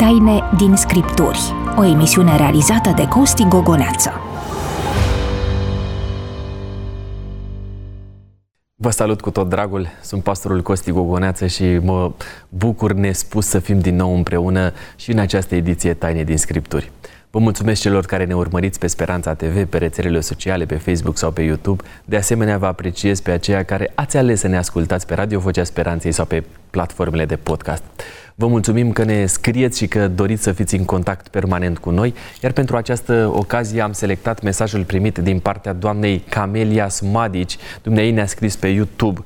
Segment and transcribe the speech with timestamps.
[0.00, 1.38] Taine din Scripturi,
[1.76, 4.10] o emisiune realizată de Costi Gogoneață.
[8.74, 12.12] Vă salut cu tot dragul, sunt pastorul Costi Gogoneață și mă
[12.48, 16.90] bucur nespus să fim din nou împreună și în această ediție Taine din Scripturi.
[17.32, 21.30] Vă mulțumesc celor care ne urmăriți pe Speranța TV, pe rețelele sociale, pe Facebook sau
[21.30, 21.82] pe YouTube.
[22.04, 25.64] De asemenea, vă apreciez pe aceia care ați ales să ne ascultați pe Radio Vocea
[25.64, 27.82] Speranței sau pe platformele de podcast.
[28.34, 32.14] Vă mulțumim că ne scrieți și că doriți să fiți în contact permanent cu noi,
[32.42, 37.56] iar pentru această ocazie am selectat mesajul primit din partea doamnei Camelia Smadici.
[37.82, 39.20] Dumnezeu ne-a scris pe YouTube.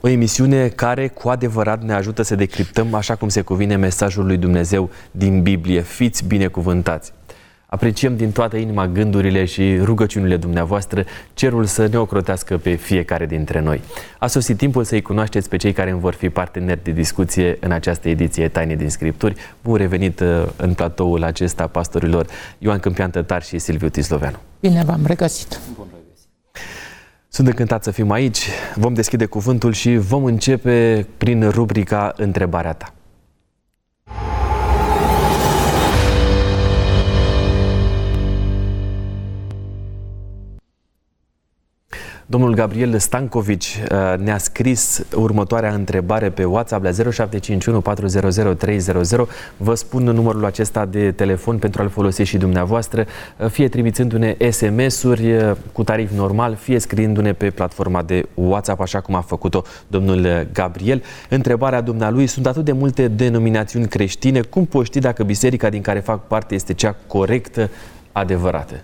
[0.00, 4.36] O emisiune care cu adevărat ne ajută să decriptăm așa cum se cuvine mesajul lui
[4.36, 5.80] Dumnezeu din Biblie.
[5.80, 7.12] Fiți binecuvântați!
[7.72, 11.04] Apreciem din toată inima gândurile și rugăciunile dumneavoastră,
[11.34, 13.80] cerul să ne ocrotească pe fiecare dintre noi.
[14.18, 17.70] A sosit timpul să-i cunoașteți pe cei care îmi vor fi parteneri de discuție în
[17.70, 19.34] această ediție Taine din Scripturi.
[19.62, 22.26] Bun revenit uh, în platoul acesta pastorilor
[22.58, 24.36] Ioan Câmpian Tătar și Silviu Tisloveanu.
[24.60, 25.60] Bine v-am regăsit!
[25.76, 25.86] Bun
[27.28, 32.94] Sunt încântat să fim aici, vom deschide cuvântul și vom începe prin rubrica Întrebarea ta.
[42.32, 49.26] Domnul Gabriel Stankovici uh, ne-a scris următoarea întrebare pe WhatsApp la 0751 400 300.
[49.56, 55.32] Vă spun numărul acesta de telefon pentru a-l folosi și dumneavoastră, uh, fie trimițându-ne SMS-uri
[55.32, 60.46] uh, cu tarif normal, fie scriindu-ne pe platforma de WhatsApp, așa cum a făcut-o domnul
[60.52, 61.02] Gabriel.
[61.28, 66.00] Întrebarea dumnealui, sunt atât de multe denominațiuni creștine, cum poți ști dacă biserica din care
[66.00, 67.70] fac parte este cea corectă,
[68.12, 68.74] adevărată?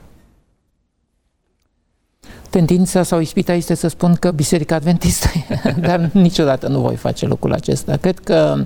[2.51, 5.29] Tendința sau ispita este să spun că Biserica Adventistă,
[5.87, 7.97] dar niciodată nu voi face lucrul acesta.
[7.97, 8.65] Cred că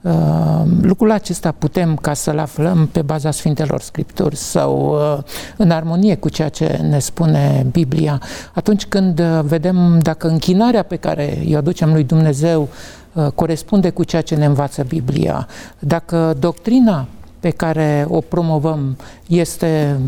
[0.00, 5.22] uh, lucrul acesta putem ca să-l aflăm pe baza Sfintelor Scripturi sau uh,
[5.56, 8.20] în armonie cu ceea ce ne spune Biblia.
[8.54, 12.68] Atunci când uh, vedem dacă închinarea pe care o aducem lui Dumnezeu
[13.12, 15.46] uh, corespunde cu ceea ce ne învață Biblia,
[15.78, 17.06] dacă doctrina
[17.42, 19.98] pe care o promovăm este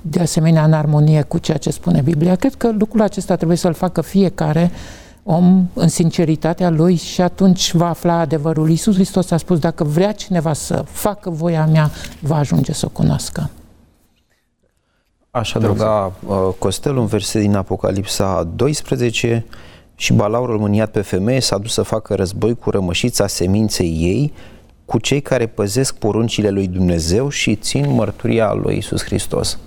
[0.00, 2.34] de asemenea în armonie cu ceea ce spune Biblia.
[2.34, 4.70] Cred că lucrul acesta trebuie să-l facă fiecare
[5.22, 8.68] om în sinceritatea lui și atunci va afla adevărul.
[8.68, 11.90] Iisus Hristos a spus, dacă vrea cineva să facă voia mea,
[12.20, 13.50] va ajunge să o cunoască.
[15.30, 19.44] Aș adăuga uh, Costel un verset din Apocalipsa 12
[19.94, 24.32] și balaurul mâniat pe femeie s-a dus să facă război cu rămășița seminței ei
[24.84, 29.58] cu cei care păzesc poruncile lui Dumnezeu și țin mărturia lui Isus Hristos.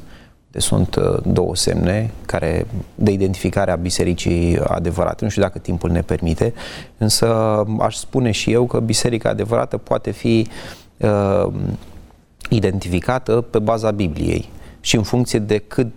[0.52, 5.24] Deci sunt uh, două semne care de identificare a bisericii adevărate.
[5.24, 6.54] Nu știu dacă timpul ne permite,
[6.98, 7.28] însă
[7.80, 10.48] aș spune și eu că biserica adevărată poate fi
[10.98, 11.48] uh,
[12.50, 15.88] identificată pe baza Bibliei și în funcție de cât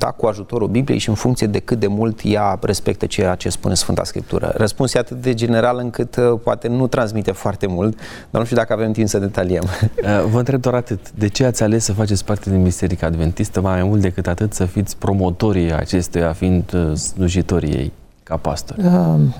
[0.00, 3.48] da, cu ajutorul Bibliei și în funcție de cât de mult ea respectă ceea ce
[3.48, 4.52] spune Sfânta Scriptură.
[4.56, 7.98] Răspunsul e atât de general încât uh, poate nu transmite foarte mult,
[8.30, 9.62] dar nu știu dacă avem timp să detaliem.
[9.62, 11.10] Uh, vă întreb doar atât.
[11.10, 14.64] De ce ați ales să faceți parte din Biserica Adventistă, mai mult decât atât să
[14.64, 18.76] fiți promotorii acestuia, fiind uh, slujitorii ei ca pastor?
[18.76, 19.34] Uh,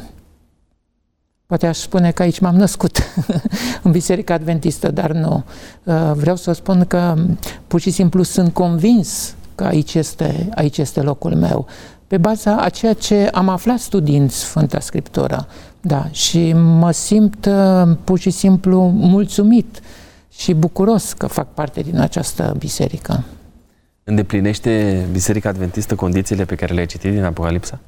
[1.46, 2.98] Poate aș spune că aici m-am născut
[3.82, 5.44] în Biserica Adventistă, dar nu.
[6.12, 7.14] Vreau să spun că
[7.66, 11.66] pur și simplu sunt convins că aici este, aici este locul meu,
[12.06, 15.46] pe baza a ceea ce am aflat studiind Sfânta Scriptură.
[15.80, 19.80] Da, și mă simt uh, pur și simplu mulțumit
[20.30, 23.24] și bucuros că fac parte din această biserică.
[24.04, 27.78] Îndeplinește Biserica Adventistă condițiile pe care le-ai citit din Apocalipsa?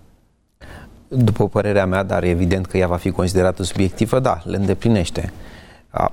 [1.08, 5.32] După părerea mea, dar evident că ea va fi considerată subiectivă, da, le îndeplinește.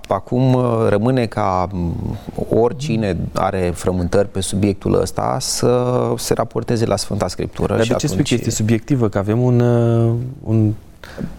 [0.08, 2.18] Acum uh, rămâne ca mm,
[2.50, 7.76] oricine are frământări pe subiectul ăsta să se raporteze la Sfânta Scriptură.
[7.76, 9.10] Dar și de ce spui că este subiectivă?
[9.10, 10.14] Că avem un, uh,
[10.44, 10.74] un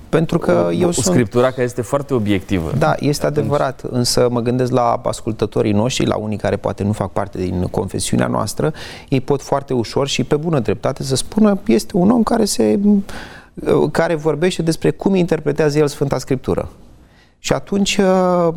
[0.09, 1.05] pentru că o, eu o sunt...
[1.05, 2.73] scriptura care este foarte obiectivă.
[2.79, 3.38] Da, este Atunci...
[3.38, 7.67] adevărat, însă mă gândesc la ascultătorii noștri, la unii care poate nu fac parte din
[7.70, 8.73] confesiunea noastră,
[9.09, 12.79] ei pot foarte ușor și pe bună dreptate să spună este un om care se
[13.91, 16.69] care vorbește despre cum interpretează el Sfânta Scriptură.
[17.42, 18.54] Și atunci uh,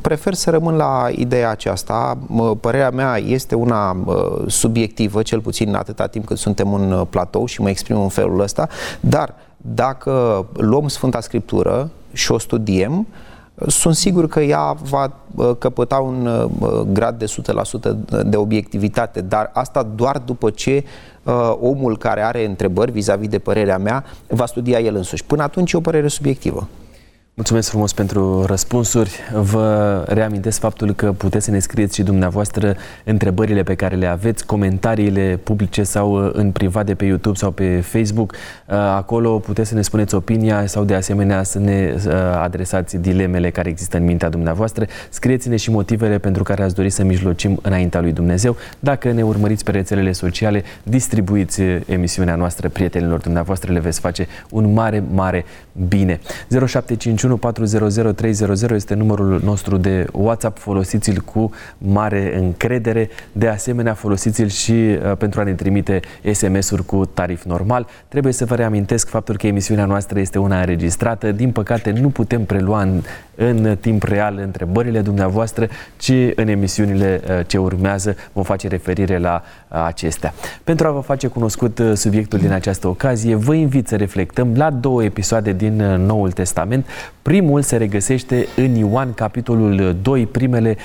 [0.00, 2.18] prefer să rămân la ideea aceasta.
[2.60, 4.14] Părerea mea este una uh,
[4.46, 8.40] subiectivă, cel puțin atâta timp cât suntem în uh, platou și mă exprim în felul
[8.40, 8.68] ăsta,
[9.00, 13.06] dar dacă luăm Sfânta Scriptură și o studiem,
[13.66, 15.12] sunt sigur că ea va
[15.58, 16.48] căpăta un
[16.92, 17.24] grad de
[18.20, 20.84] 100% de obiectivitate, dar asta doar după ce
[21.60, 25.24] omul care are întrebări vis-a-vis de părerea mea va studia el însuși.
[25.24, 26.68] Până atunci e o părere subiectivă.
[27.38, 29.18] Mulțumesc frumos pentru răspunsuri.
[29.34, 34.46] Vă reamintesc faptul că puteți să ne scrieți și dumneavoastră întrebările pe care le aveți,
[34.46, 38.32] comentariile publice sau uh, în privat de pe YouTube sau pe Facebook.
[38.32, 42.12] Uh, acolo puteți să ne spuneți opinia sau de asemenea să ne uh,
[42.42, 44.86] adresați dilemele care există în mintea dumneavoastră.
[45.10, 48.56] Scrieți-ne și motivele pentru care ați dori să mijlocim înaintea lui Dumnezeu.
[48.78, 54.72] Dacă ne urmăriți pe rețelele sociale, distribuiți emisiunea noastră prietenilor dumneavoastră, le veți face un
[54.72, 55.44] mare, mare
[55.88, 56.20] bine.
[57.28, 63.08] 075 400 este numărul nostru de WhatsApp, folosiți-l cu mare încredere.
[63.32, 66.00] De asemenea, folosiți-l și uh, pentru a ne trimite
[66.32, 67.86] SMS-uri cu tarif normal.
[68.08, 71.32] Trebuie să vă reamintesc faptul că emisiunea noastră este una înregistrată.
[71.32, 73.02] Din păcate, nu putem prelua în,
[73.36, 79.42] în timp real întrebările dumneavoastră, ci în emisiunile uh, ce urmează vom face referire la
[79.68, 80.34] uh, acestea.
[80.64, 85.04] Pentru a vă face cunoscut subiectul din această ocazie, vă invit să reflectăm la două
[85.04, 86.86] episoade din Noul Testament.
[87.22, 90.76] Primul se regăsește în Ioan, capitolul 2, primele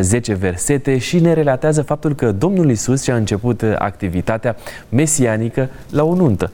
[0.00, 4.56] 10 uh, versete și ne relatează faptul că Domnul Isus și-a început uh, activitatea
[4.88, 6.50] mesianică la o nuntă.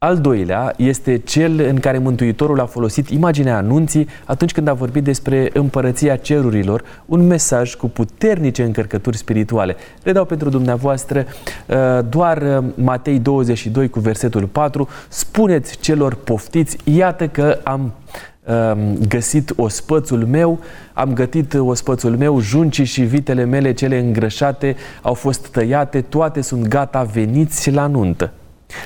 [0.00, 5.04] Al doilea este cel în care Mântuitorul a folosit imaginea anunții atunci când a vorbit
[5.04, 9.76] despre împărăția cerurilor, un mesaj cu puternice încărcături spirituale.
[10.02, 11.76] Le dau pentru dumneavoastră uh,
[12.08, 14.88] doar Matei 22 cu versetul 4.
[15.08, 17.92] Spuneți celor poftiți, iată că am
[19.08, 20.58] găsit ospățul meu,
[20.92, 26.68] am gătit ospățul meu, juncii și vitele mele cele îngrășate au fost tăiate, toate sunt
[26.68, 28.32] gata, veniți la nuntă.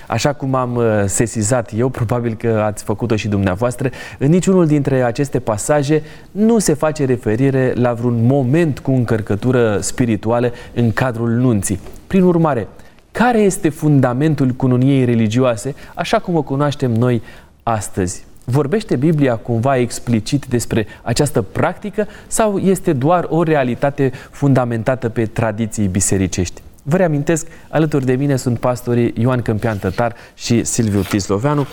[0.06, 5.02] Așa cum am uh, sesizat eu, probabil că ați făcut-o și dumneavoastră, în niciunul dintre
[5.02, 11.80] aceste pasaje nu se face referire la vreun moment cu încărcătură spirituală în cadrul nunții.
[12.06, 12.68] Prin urmare,
[13.12, 17.22] care este fundamentul cununiei religioase, așa cum o cunoaștem noi
[17.62, 18.24] astăzi?
[18.44, 25.86] Vorbește Biblia cumva explicit despre această practică sau este doar o realitate fundamentată pe tradiții
[25.86, 26.62] bisericești?
[26.82, 31.66] Vă reamintesc, alături de mine sunt pastorii Ioan Câmpian Tătar și Silviu Tisloveanu.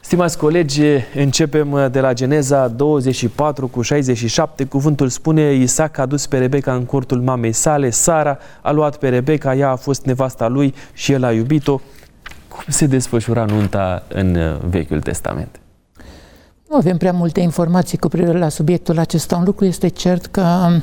[0.00, 0.82] Stimați colegi,
[1.14, 4.64] începem de la Geneza 24 cu 67.
[4.64, 9.08] Cuvântul spune, Isaac a dus pe Rebecca în cortul mamei sale, Sara a luat pe
[9.08, 11.80] Rebecca, ea a fost nevasta lui și el a iubit-o.
[12.48, 15.60] Cum se desfășura nunta în Vechiul Testament?
[16.68, 19.36] Nu avem prea multe informații cu privire la subiectul acesta.
[19.36, 20.82] Un lucru este cert că uh,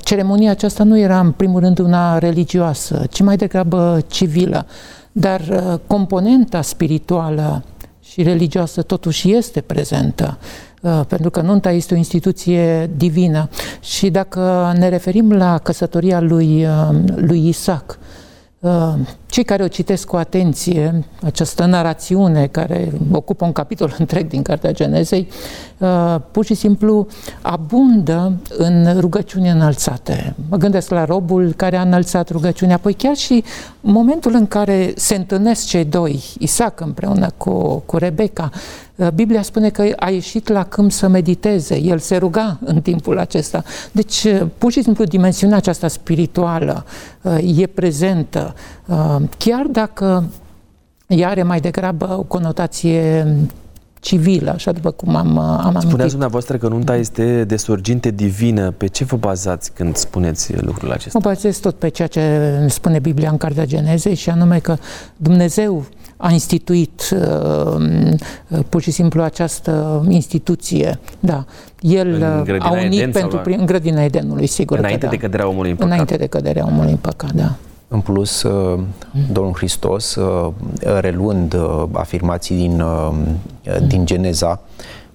[0.00, 4.66] ceremonia aceasta nu era în primul rând una religioasă, ci mai degrabă civilă.
[5.12, 7.64] Dar uh, componenta spirituală
[8.00, 10.38] și religioasă totuși este prezentă,
[10.82, 13.48] uh, pentru că nunta este o instituție divină.
[13.80, 17.98] Și dacă ne referim la căsătoria lui, uh, lui Isaac,
[18.58, 18.94] uh,
[19.28, 24.72] cei care o citesc cu atenție, această narațiune care ocupă un capitol întreg din Cartea
[24.72, 25.28] Genezei,
[25.78, 27.06] uh, pur și simplu
[27.42, 30.34] abundă în rugăciuni înălțate.
[30.48, 33.44] Mă gândesc la robul care a înălțat rugăciunea, apoi chiar și
[33.80, 38.50] momentul în care se întâlnesc cei doi, Isaac împreună cu, cu Rebecca,
[38.94, 43.18] uh, Biblia spune că a ieșit la câmp să mediteze, el se ruga în timpul
[43.18, 43.64] acesta.
[43.92, 46.84] Deci, uh, pur și simplu, dimensiunea aceasta spirituală
[47.56, 48.54] e prezentă
[49.38, 50.24] chiar dacă
[51.06, 53.26] ea are mai degrabă o conotație
[54.00, 55.88] civilă, așa după cum am, am amintit.
[55.88, 58.70] Spuneați dumneavoastră că nunta este de surginte divină.
[58.70, 61.18] Pe ce vă bazați când spuneți lucrul acesta?
[61.22, 62.20] Mă bazez tot pe ceea ce
[62.68, 64.76] spune Biblia în Cartea Genezei și anume că
[65.16, 65.84] Dumnezeu
[66.16, 70.98] a instituit uh, pur și simplu această instituție.
[71.20, 71.44] Da.
[71.80, 72.22] El
[72.58, 74.78] a unit Eden, pentru prim, în grădina Edenului, sigur.
[74.78, 75.10] Înainte că da.
[75.10, 75.92] de căderea omului în păcat.
[75.92, 77.56] Înainte de căderea omului în păcat, da.
[77.90, 78.80] În plus, uh,
[79.32, 80.52] Domnul Hristos, uh,
[81.00, 82.82] reluând uh, afirmații din,
[83.86, 84.60] din Geneza,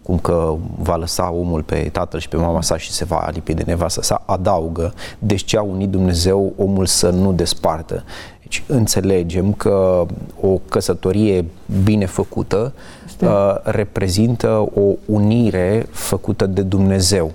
[0.03, 3.53] cum că va lăsa omul pe tatăl și pe mama sa și se va lipi
[3.53, 8.03] de nevastă sa, adaugă, deci ce a unit Dumnezeu omul să nu despartă.
[8.41, 10.05] Deci înțelegem că
[10.41, 11.45] o căsătorie
[11.83, 12.73] bine făcută
[13.21, 17.31] uh, reprezintă o unire făcută de Dumnezeu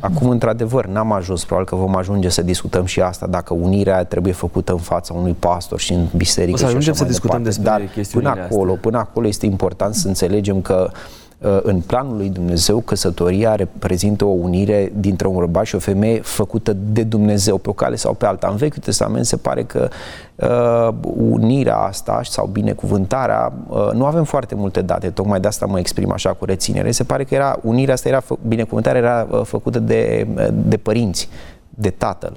[0.00, 4.32] Acum, într-adevăr, n-am ajuns, probabil că vom ajunge să discutăm și asta, dacă unirea trebuie
[4.32, 6.54] făcută în fața unui pastor și în biserică.
[6.54, 8.80] O să ajungem să discutăm despre Dar până acolo, astea.
[8.80, 11.27] până acolo este important să înțelegem că Uh,
[11.62, 16.72] în planul lui Dumnezeu, căsătoria reprezintă o unire dintre un bărbat și o femeie făcută
[16.72, 18.48] de Dumnezeu pe o cale sau pe alta.
[18.48, 19.88] În Vechiul Testament se pare că
[20.34, 25.78] uh, unirea asta sau binecuvântarea, uh, nu avem foarte multe date, tocmai de asta mă
[25.78, 26.90] exprim așa cu reținere.
[26.90, 31.28] Se pare că era unirea asta era, binecuvântarea era uh, făcută de, uh, de părinți,
[31.68, 32.36] de tatăl,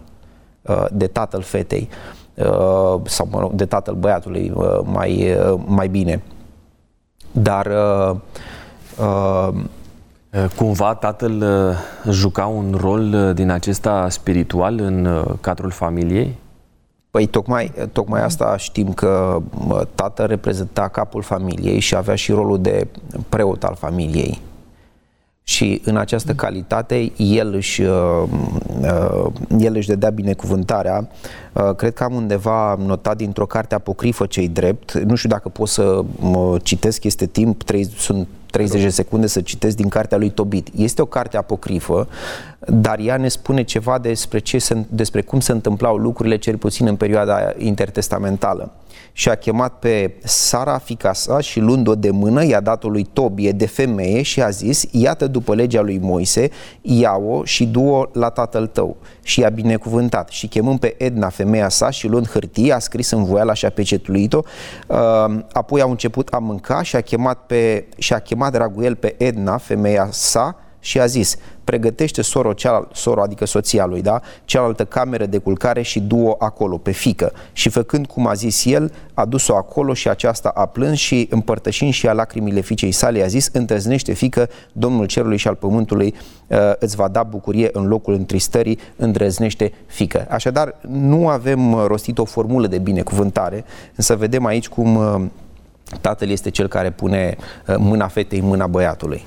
[0.62, 1.90] uh, de tatăl fetei
[2.36, 6.22] uh, sau mă rog, de tatăl băiatului uh, mai, uh, mai bine.
[7.32, 8.18] Dar uh,
[9.00, 9.50] Uh,
[10.56, 11.44] Cumva tatăl
[12.10, 16.38] juca un rol din acesta spiritual în cadrul familiei?
[17.12, 19.42] Păi tocmai, tocmai asta știm că
[19.96, 22.88] tatăl reprezenta capul familiei și avea și rolul de
[23.30, 24.42] preot al familiei.
[25.44, 28.24] Și în această calitate el își, uh,
[28.82, 31.08] uh, el își dădea binecuvântarea.
[31.54, 34.94] Uh, cred că am undeva notat dintr-o carte apocrifă cei drept.
[34.94, 36.04] Nu știu dacă pot să
[36.64, 40.68] citesc, este timp, trei, sunt 30 de secunde să citesc din cartea lui Tobit.
[40.76, 42.08] Este o carte apocrifă,
[42.68, 46.88] dar ea ne spune ceva despre, ce se, despre cum se întâmplau lucrurile, cel puțin
[46.88, 48.72] în perioada intertestamentală.
[49.12, 53.52] Și a chemat pe Sara, fica sa, și luând-o de mână, i-a dat-o lui Tobie
[53.52, 56.50] de femeie și a zis, iată după legea lui Moise,
[56.82, 58.98] ia-o și du-o la tatăl tău.
[59.24, 60.30] Și i-a binecuvântat.
[60.30, 63.70] Și chemând pe Edna, femeia sa, și luând hârtie, a scris în voiala și a
[63.70, 64.42] pecetuit-o,
[64.88, 64.98] uh,
[65.52, 69.58] apoi au început a mânca și a chemat, pe, și a chemat Raguel pe Edna,
[69.58, 75.26] femeia sa, și a zis, pregătește soro, cealalt, soro, adică soția lui, da, cealaltă cameră
[75.26, 77.34] de culcare și du-o acolo, pe fică.
[77.54, 81.94] Și făcând cum a zis el, a dus-o acolo și aceasta a plâns și împărtășind
[81.94, 86.14] și a lacrimile fiicei sale, a zis, întreznește fică, Domnul cerului și al pământului
[86.48, 90.26] uh, îți va da bucurie în locul întristării, îndrăznește fică.
[90.30, 95.22] Așadar, nu avem uh, rostit o formulă de binecuvântare, însă vedem aici cum uh,
[96.02, 99.26] tatăl este cel care pune uh, mâna fetei în mâna băiatului.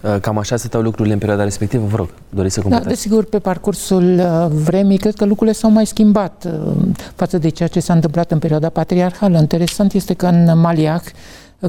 [0.00, 1.86] Uh, cam așa se stau lucrurile în perioada respectivă.
[1.86, 2.88] Vă rog, doriți să da, completați?
[2.88, 6.72] Da, desigur, pe parcursul uh, vremii, cred că lucrurile s-au mai schimbat uh,
[7.14, 9.38] față de ceea ce s-a întâmplat în perioada patriarhală.
[9.38, 11.06] Interesant este că în Maliach,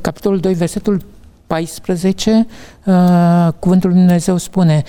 [0.02, 1.02] capitolul 2, versetul
[1.48, 2.48] 14,
[3.60, 4.84] cuvântul Lui Dumnezeu spune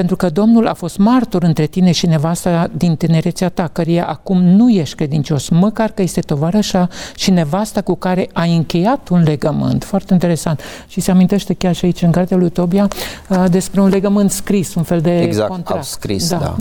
[0.00, 4.42] pentru că Domnul a fost martor între tine și nevasta din tinerețea ta, căreia acum
[4.42, 9.84] nu ești credincios, măcar că este tovarășa și nevasta cu care ai încheiat un legământ.
[9.84, 10.60] Foarte interesant.
[10.88, 12.88] Și se amintește chiar și aici în cartea lui Tobia
[13.48, 15.84] despre un legământ scris, un fel de exact, contract.
[15.84, 16.38] scris, da.
[16.38, 16.54] da.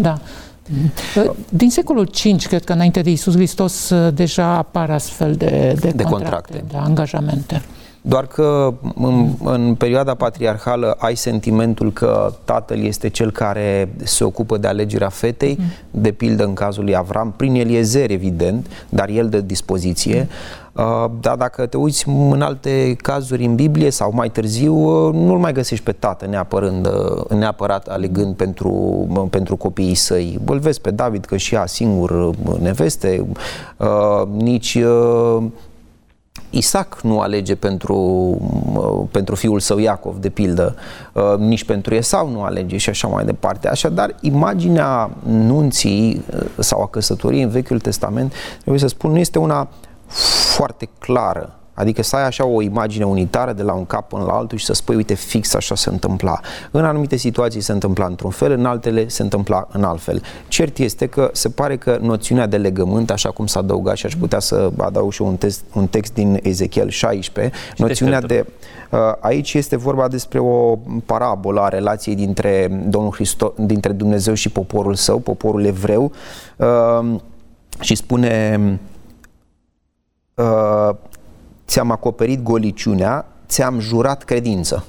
[1.15, 1.33] da.
[1.49, 6.03] Din secolul 5, cred că înainte de Isus Hristos, deja apar astfel de, de, de
[6.03, 7.61] contracte, contracte, de angajamente.
[8.01, 14.57] Doar că în, în perioada patriarhală ai sentimentul că tatăl este cel care se ocupă
[14.57, 16.01] de alegerea fetei, mm.
[16.01, 20.19] de pildă în cazul lui Avram, prin Eliezer, evident, dar el de dispoziție.
[20.19, 20.59] Mm.
[20.73, 25.37] Uh, dar dacă te uiți în alte cazuri în Biblie sau mai târziu, uh, nu-l
[25.37, 28.71] mai găsești pe tată neapărând, uh, neapărat alegând pentru,
[29.29, 30.39] pentru copiii săi.
[30.45, 32.29] Îl vezi pe David că și ea singur
[32.59, 33.25] neveste,
[33.77, 35.43] uh, nici uh,
[36.49, 40.75] Isaac nu alege pentru, pentru fiul său Iacov, de pildă,
[41.13, 43.67] uh, nici pentru Esau nu alege și așa mai departe.
[43.67, 49.39] Așadar, imaginea nunții uh, sau a căsătoriei în Vechiul Testament, trebuie să spun, nu este
[49.39, 49.69] una
[50.55, 51.58] foarte clară.
[51.79, 54.65] Adică să ai așa o imagine unitară de la un cap până la altul și
[54.65, 56.39] să spui, uite, fix așa se întâmpla.
[56.71, 60.21] În anumite situații se întâmpla într-un fel, în altele se întâmpla în alt fel.
[60.47, 64.15] Cert este că se pare că noțiunea de legământ, așa cum s-a adăugat și aș
[64.15, 68.45] putea să adaug și un text, un text din Ezechiel 16, și noțiunea de...
[68.91, 74.49] Uh, aici este vorba despre o parabolă a relației dintre Domnul Hristos, dintre Dumnezeu și
[74.49, 76.11] poporul său, poporul evreu,
[76.57, 77.15] uh,
[77.79, 78.59] și spune
[80.35, 80.89] uh,
[81.69, 84.85] ți-am acoperit goliciunea, ți-am jurat credință.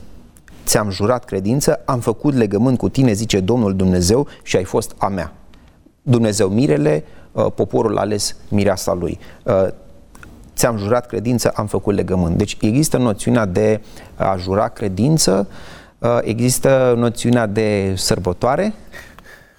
[0.64, 5.08] Ți-am jurat credință, am făcut legământ cu tine, zice Domnul Dumnezeu, și ai fost a
[5.08, 5.32] mea.
[6.02, 9.18] Dumnezeu mirele, uh, poporul ales mireasa lui.
[9.42, 9.66] Uh,
[10.54, 12.37] ți-am jurat credință, am făcut legământ.
[12.37, 13.80] Deci există noțiunea de
[14.16, 15.49] a jura credință,
[15.99, 18.75] uh, există noțiunea de sărbătoare,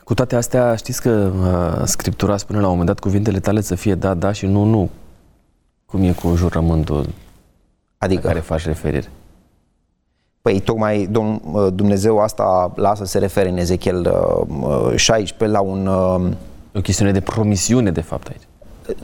[0.03, 3.75] cu toate astea, știți că uh, Scriptura spune la un moment dat cuvintele tale să
[3.75, 4.89] fie da, da și nu, nu.
[5.91, 7.09] Cum e cu jurământul
[7.97, 8.21] adică?
[8.21, 9.11] la care faci referire?
[10.41, 11.09] Păi tocmai
[11.73, 14.13] Dumnezeu asta lasă să se refere în Ezechiel
[14.95, 15.87] 16 uh, la un...
[15.87, 16.31] Uh,
[16.75, 18.41] o chestiune de promisiune, de fapt, aici.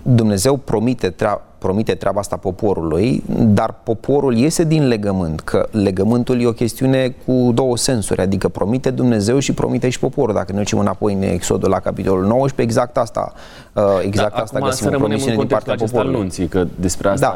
[0.01, 6.45] Dumnezeu promite, treaba, promite treaba asta poporului, dar poporul iese din legământ, că legământul e
[6.45, 10.33] o chestiune cu două sensuri, adică promite Dumnezeu și promite și poporul.
[10.33, 13.33] Dacă ne ducem înapoi în Exodul la capitolul 19, exact asta,
[13.73, 16.15] uh, exact da, asta găsim o promisiune din partea poporului.
[16.15, 17.27] Anunții, că despre asta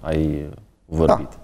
[0.00, 0.08] da.
[0.08, 0.48] ai
[0.84, 1.28] vorbit.
[1.28, 1.36] Da.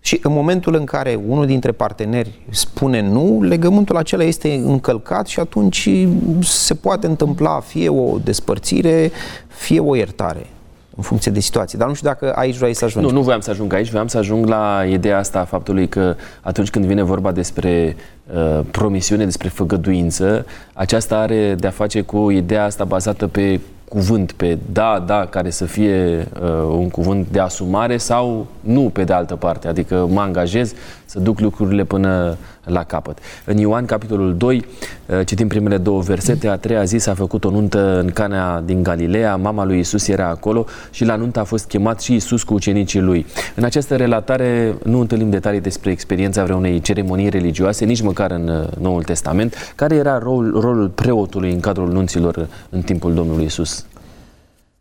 [0.00, 5.40] Și în momentul în care unul dintre parteneri spune nu, legământul acela este încălcat și
[5.40, 5.88] atunci
[6.42, 9.10] se poate întâmpla fie o despărțire,
[9.48, 10.46] fie o iertare
[10.96, 11.78] în funcție de situație.
[11.78, 13.08] Dar nu știu dacă aici vrei să ajungi.
[13.08, 16.16] Nu, nu voiam să ajung aici, voiam să ajung la ideea asta a faptului că
[16.40, 17.96] atunci când vine vorba despre
[18.34, 24.58] uh, promisiune, despre făgăduință, aceasta are de-a face cu ideea asta bazată pe cuvânt, pe
[24.72, 29.36] da, da, care să fie uh, un cuvânt de asumare sau nu pe de altă
[29.36, 33.18] parte, adică mă angajez să duc lucrurile până la capăt.
[33.44, 34.64] În Ioan, capitolul 2,
[35.06, 38.82] uh, citim primele două versete, a treia zi s-a făcut o nuntă în Cana din
[38.82, 42.54] Galileea, mama lui Isus era acolo și la nuntă a fost chemat și Isus cu
[42.54, 43.26] ucenicii lui.
[43.54, 48.66] În această relatare nu întâlnim detalii despre experiența vreunei ceremonii religioase, nici măcar în uh,
[48.80, 49.72] Noul Testament.
[49.76, 53.84] Care era rol, rolul preotului în cadrul nunților în timpul Domnului Isus?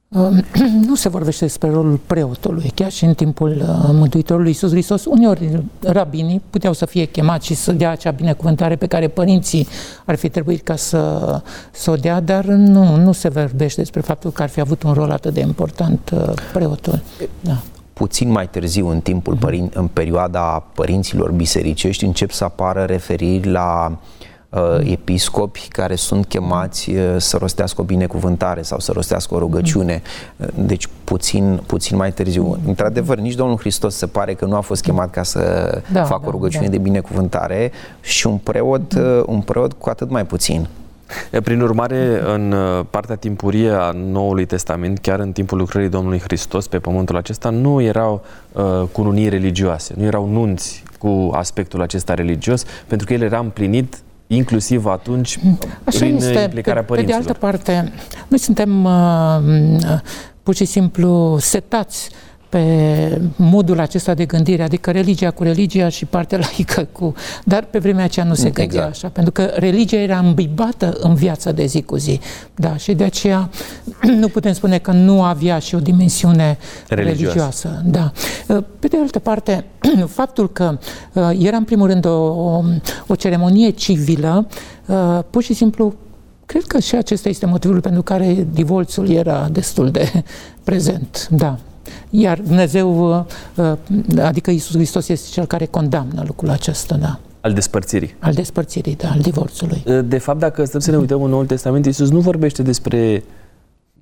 [0.87, 2.71] nu se vorbește despre rolul preotului.
[2.75, 7.53] Chiar și în timpul uh, Mântuitorului Iisus Hristos, uneori rabinii puteau să fie chemați și
[7.53, 9.67] să dea acea binecuvântare pe care părinții
[10.05, 14.31] ar fi trebuit ca să, să o dea, dar nu, nu se vorbește despre faptul
[14.31, 17.01] că ar fi avut un rol atât de important uh, preotul.
[17.41, 17.57] Da.
[17.93, 19.41] Puțin mai târziu, în timpul, mhm.
[19.41, 24.18] părin- în perioada părinților bisericești, încep să apară referiri la uh, uh,
[24.83, 30.01] episcopi care sunt chemați uh, să rostească o binecuvântare sau să rostească o rugăciune.
[30.37, 32.57] Uh, deci puțin, puțin mai târziu.
[32.65, 35.41] Într-adevăr, nici Domnul Hristos se pare că nu a fost chemat ca să
[35.91, 36.71] da, facă da, o rugăciune da.
[36.71, 40.67] de binecuvântare și un preot, uh, un preot cu atât mai puțin.
[41.43, 46.67] Prin urmare, în uh, partea timpurie a Noului Testament, chiar în timpul lucrării Domnului Hristos
[46.67, 52.65] pe pământul acesta, nu erau uh, cununii religioase, nu erau nunți cu aspectul acesta religios,
[52.87, 54.01] pentru că el era împlinit
[54.31, 55.39] inclusiv atunci
[55.85, 56.39] Așa prin este.
[56.39, 57.19] implicarea pe, părinților.
[57.19, 57.93] Pe de altă parte,
[58.27, 58.91] noi suntem uh,
[59.91, 59.99] uh,
[60.43, 62.09] pur și simplu setați
[62.49, 67.13] pe modul acesta de gândire, adică religia cu religia și partea laică cu...
[67.45, 68.89] Dar pe vremea aceea nu se gândea exact.
[68.89, 72.19] așa, pentru că religia era îmbibată în viața de zi cu zi.
[72.55, 73.49] Da, și de aceea
[74.21, 77.23] nu putem spune că nu avea și o dimensiune religioasă.
[77.23, 78.11] religioasă da.
[78.79, 79.65] Pe de altă parte,
[80.19, 80.77] faptul că
[81.13, 82.63] uh, era în primul rând o,
[83.07, 84.47] o ceremonie civilă,
[84.85, 85.93] uh, pur și simplu
[86.49, 90.23] Cred că și acesta este motivul pentru care divorțul era destul de
[90.63, 91.27] prezent.
[91.31, 91.57] Da.
[92.09, 93.23] Iar Dumnezeu, uh,
[93.55, 97.19] uh, adică Isus Hristos este cel care condamnă lucrul acesta, da.
[97.41, 98.15] Al despărțirii.
[98.19, 99.83] Al despărțirii, da, al divorțului.
[99.85, 103.23] Uh, de fapt, dacă stăm să ne uităm în Noul Testament, Isus nu vorbește despre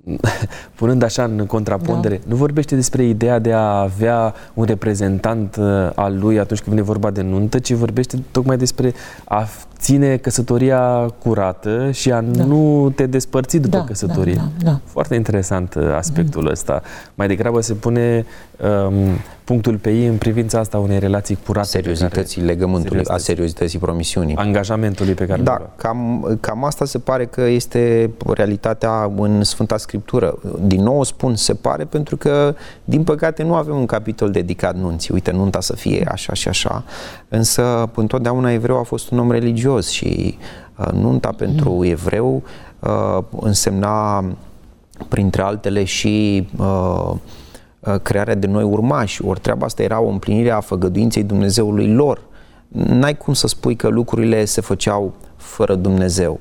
[0.78, 2.24] punând așa în contrapondere, da.
[2.28, 5.56] nu vorbește despre ideea de a avea un reprezentant
[5.94, 8.92] al lui atunci când vine vorba de nuntă, ci vorbește tocmai despre
[9.24, 12.44] a ține căsătoria curată și a da.
[12.44, 14.34] nu te despărți după da, căsătorie.
[14.34, 14.80] Da, da, da.
[14.84, 16.50] Foarte interesant uh, aspectul mm.
[16.50, 16.82] ăsta.
[17.14, 18.26] Mai degrabă se pune
[18.86, 18.94] um,
[19.48, 21.66] punctul pe ei în privința asta unei relații curate.
[21.66, 24.36] Seriozității care, legământului, a seriozității promisiunii.
[24.36, 30.38] Angajamentului pe care Da, cam, cam asta se pare că este realitatea în Sfânta Scriptură.
[30.60, 35.14] Din nou spun se pare pentru că, din păcate, nu avem un capitol dedicat nunții.
[35.14, 36.84] Uite, nunta să fie așa și așa.
[37.28, 40.38] Însă, întotdeauna evreu a fost un om religios religios și
[40.76, 41.82] uh, nunta pentru mm.
[41.82, 42.42] evreu
[42.78, 44.24] uh, însemna
[45.08, 47.12] printre altele și uh,
[47.96, 52.20] crearea de noi urmași, ori treaba asta era o împlinire a făgăduinței Dumnezeului lor.
[52.68, 56.40] N-ai cum să spui că lucrurile se făceau fără Dumnezeu.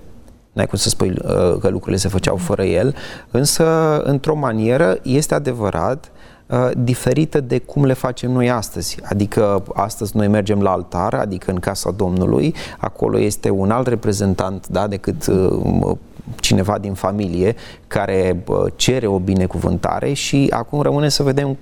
[0.54, 1.14] N-ai cum să spui
[1.60, 2.96] că lucrurile se făceau fără El,
[3.32, 3.66] însă,
[4.04, 6.12] într-o manieră, este adevărat
[6.48, 8.98] Uh, diferită de cum le facem noi astăzi.
[9.04, 14.68] Adică astăzi noi mergem la altar, adică în casa Domnului, acolo este un alt reprezentant
[14.68, 15.98] da, decât uh,
[16.36, 17.56] cineva din familie
[17.88, 21.58] care uh, cere o binecuvântare și acum rămâne să vedem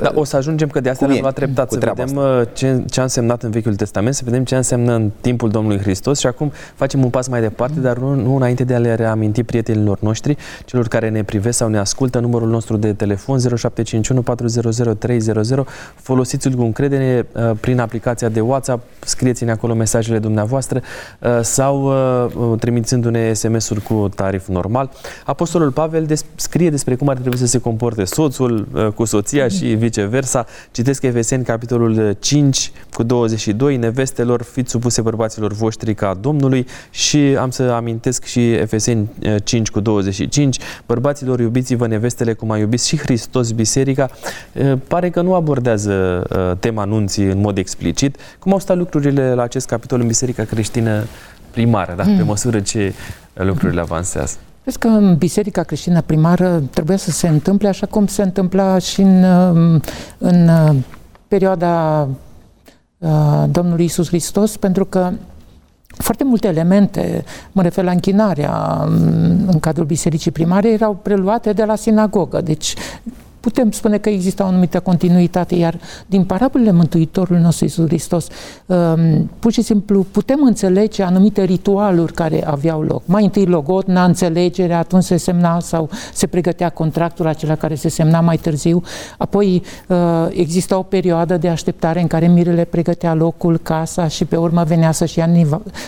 [0.00, 2.20] da, o să ajungem că de asta am luat treptat, să vedem asta.
[2.20, 5.78] Uh, ce, ce a însemnat în Vechiul Testament, să vedem ce înseamnă în timpul Domnului
[5.78, 8.94] Hristos și acum facem un pas mai departe, dar nu, nu înainte de a le
[8.94, 14.22] reaminti prietenilor noștri, celor care ne privesc sau ne ascultă, numărul nostru de telefon 0751
[14.22, 15.64] 400 300.
[15.94, 20.80] Folosiți-l cu încredere uh, prin aplicația de WhatsApp, scrieți-ne acolo mesajele dumneavoastră
[21.18, 21.92] uh, sau
[22.58, 24.90] trimițându-ne SMS-uri cu tarif normal.
[25.24, 30.46] Apostolul Pavel scrie despre cum ar trebui să se comporte soțul cu soția și viceversa.
[30.70, 37.50] Citesc Efeseni, capitolul 5 cu 22, nevestelor, fiți supuse bărbaților voștri ca Domnului și am
[37.50, 39.08] să amintesc și Efeseni
[39.44, 44.10] 5 eh, cu 25, bărbaților iubiți-vă nevestele cum a iubit și Hristos biserica.
[44.52, 48.16] Eh, pare că nu abordează eh, tema nunții în mod explicit.
[48.38, 51.04] Cum au stat lucrurile la acest capitol în biserica creștină
[51.50, 52.02] primară, da?
[52.02, 52.26] pe hmm.
[52.26, 52.94] măsură ce
[53.34, 54.36] lucrurile avansează?
[54.68, 59.00] Cred că în Biserica Creștină Primară trebuia să se întâmple așa cum se întâmpla și
[59.00, 59.24] în,
[60.18, 60.50] în
[61.28, 62.08] perioada
[63.50, 65.12] Domnului Isus Hristos, pentru că
[65.86, 68.84] foarte multe elemente, mă refer la închinarea
[69.46, 72.40] în cadrul bisericii primare, erau preluate de la sinagogă.
[72.40, 72.74] Deci
[73.40, 78.26] putem spune că există o anumită continuitate, iar din parabolele Mântuitorului nostru Iisus Hristos,
[78.66, 83.02] um, pur și simplu putem înțelege anumite ritualuri care aveau loc.
[83.04, 88.20] Mai întâi logodna, înțelegerea, atunci se semna sau se pregătea contractul acela care se semna
[88.20, 88.82] mai târziu,
[89.18, 89.96] apoi uh,
[90.30, 94.92] exista o perioadă de așteptare în care mirele pregătea locul, casa și pe urmă venea
[94.92, 95.30] să-și ia,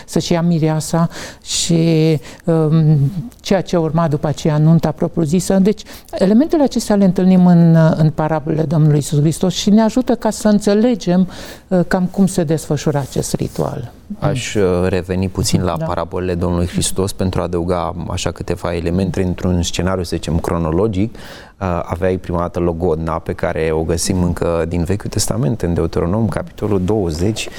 [0.05, 1.09] să-și ia mireasa
[1.43, 2.97] și um,
[3.39, 5.59] ceea ce urma după aceea nunta propriu-zisă.
[5.59, 10.29] Deci elementele acestea le întâlnim în, în parabolele Domnului Isus Hristos și ne ajută ca
[10.29, 11.27] să înțelegem
[11.67, 13.91] uh, cam cum se desfășura acest ritual.
[14.19, 15.85] Aș uh, reveni puțin la da.
[15.85, 21.15] parabolele Domnului Hristos pentru a adăuga așa câteva elemente într-un scenariu, să zicem, cronologic.
[21.15, 26.27] Uh, aveai prima dată logodna pe care o găsim încă din Vechiul Testament, în Deuteronom,
[26.27, 27.49] capitolul 20,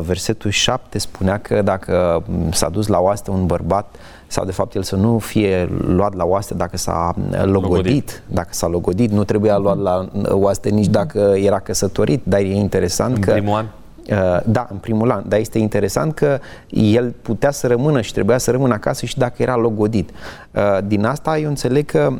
[0.00, 3.96] versetul 7 spunea că dacă s-a dus la oaste un bărbat
[4.30, 8.22] sau de fapt el să nu fie luat la oaste dacă s-a logodit, logodit.
[8.26, 13.14] dacă s-a logodit, nu trebuia luat la oaste nici dacă era căsătorit, dar e interesant
[13.14, 13.32] în că...
[13.32, 13.66] primul an?
[14.10, 16.38] Uh, da, în primul an, dar este interesant că
[16.68, 20.10] el putea să rămână și trebuia să rămână acasă și dacă era logodit.
[20.50, 22.12] Uh, din asta eu înțeleg că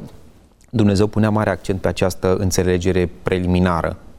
[0.70, 4.09] Dumnezeu punea mare accent pe această înțelegere preliminară Uh,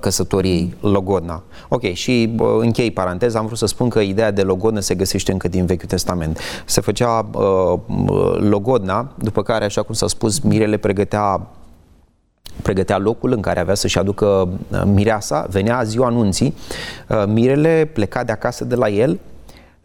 [0.00, 1.42] căsătoriei, logodna.
[1.68, 5.32] Ok, și uh, închei paranteza, am vrut să spun că ideea de logodnă se găsește
[5.32, 6.38] încă din Vechiul Testament.
[6.64, 7.78] Se făcea uh,
[8.38, 11.46] logodna, după care, așa cum s-a spus, Mirele pregătea
[12.62, 16.54] pregătea locul în care avea să-și aducă uh, mireasa, venea ziua anunții,
[17.08, 19.18] uh, Mirele pleca de acasă de la el,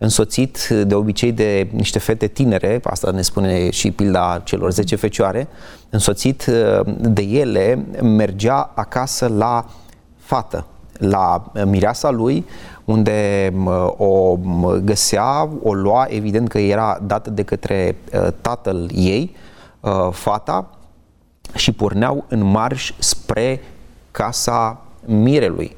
[0.02, 5.48] însoțit de obicei de niște fete tinere, asta ne spune și pilda celor 10 fecioare,
[5.90, 9.66] însoțit uh, de ele, mergea acasă la
[10.18, 10.66] fată,
[10.98, 12.46] la mireasa lui,
[12.86, 14.38] unde uh, o
[14.84, 19.36] găsea, o lua, evident că era dată de către uh, tatăl ei,
[20.12, 20.70] fata,
[21.56, 23.62] și porneau în marș spre
[24.12, 25.76] casa mirelui.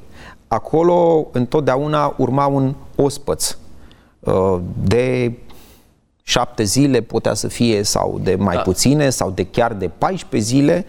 [0.48, 3.63] Acolo întotdeauna urma un ospăț, Uh,
[4.82, 5.32] de
[6.22, 8.60] șapte zile putea să fie sau de mai da.
[8.60, 10.86] puține sau de chiar de 14 zile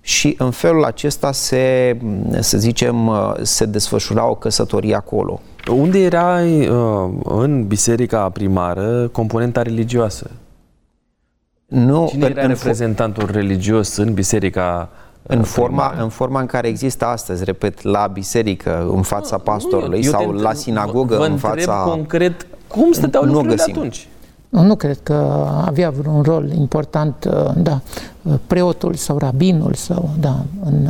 [0.00, 1.96] și în felul acesta se,
[2.40, 5.40] să zicem, uh, se desfășura o căsătorie acolo.
[5.70, 10.30] Unde era uh, în biserica primară componenta religioasă?
[11.66, 14.88] Nu, Cine era în, reprezentantul în, religios în biserica
[15.22, 20.10] în forma, în forma în care există astăzi, repet, la biserică, în fața pastorului nu,
[20.10, 21.74] sau la sinagogă, vă în fața...
[21.74, 23.74] concret cum stăteau nu lucrurile găsim.
[23.76, 24.08] atunci?
[24.48, 27.80] Nu, nu cred că avea vreun rol important, uh, da,
[28.46, 30.88] preotul sau rabinul sau, da, în,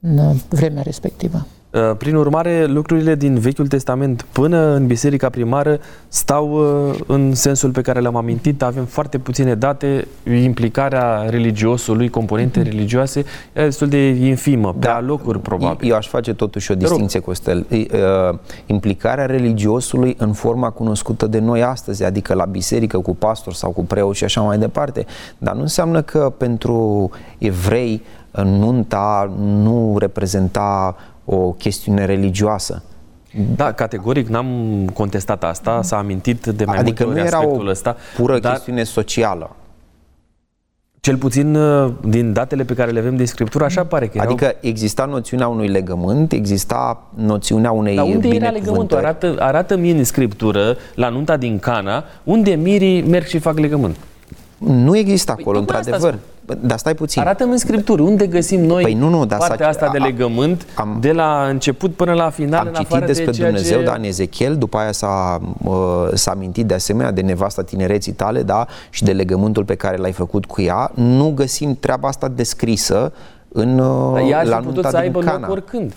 [0.00, 1.46] în vremea respectivă.
[1.70, 5.78] Uh, prin urmare, lucrurile din Vechiul Testament până în biserica primară
[6.08, 8.62] stau uh, în sensul pe care l-am amintit.
[8.62, 10.06] Avem foarte puține date.
[10.42, 12.64] Implicarea religiosului, componente mm-hmm.
[12.64, 15.90] religioase, e destul de infimă, pe da, locuri probabil.
[15.90, 17.66] Eu aș face totuși o distinție, Costel.
[17.70, 23.70] Uh, implicarea religiosului în forma cunoscută de noi astăzi, adică la biserică, cu pastor sau
[23.70, 25.06] cu preot și așa mai departe.
[25.38, 28.02] Dar nu înseamnă că pentru evrei
[28.42, 30.96] nunta nu reprezenta
[31.32, 32.82] o chestiune religioasă.
[33.56, 37.96] Da, categoric n-am contestat asta, s-a amintit de mai adică multe ori aspectul ăsta.
[38.16, 38.52] pură dar...
[38.52, 39.56] chestiune socială.
[41.00, 44.30] Cel puțin uh, din datele pe care le avem din Scriptură, așa pare că erau...
[44.30, 48.96] Adică exista noțiunea unui legământ, exista noțiunea unei Dar unde era legământul?
[48.96, 53.96] Arată, arată mie în Scriptură, la nunta din Cana, unde mirii merg și fac legământ.
[54.58, 56.18] Nu există acolo, păi, într-adevăr.
[56.60, 57.20] Dar stai puțin.
[57.22, 58.02] Arată-mi în Scripturi.
[58.02, 61.94] Unde găsim noi păi nu, nu, dar partea asta de legământ am, de la început
[61.94, 62.66] până la final?
[62.66, 63.84] Am citit despre de Dumnezeu, ce...
[63.84, 68.42] da, în Ezechiel, după aia s-a, uh, s-a amintit de asemenea de nevasta tinereții tale,
[68.42, 70.90] da, și de legământul pe care l-ai făcut cu ea.
[70.94, 73.12] Nu găsim treaba asta descrisă
[73.48, 73.76] în,
[74.12, 75.38] dar ea la nunta să aibă Cana.
[75.38, 75.92] loc oricând.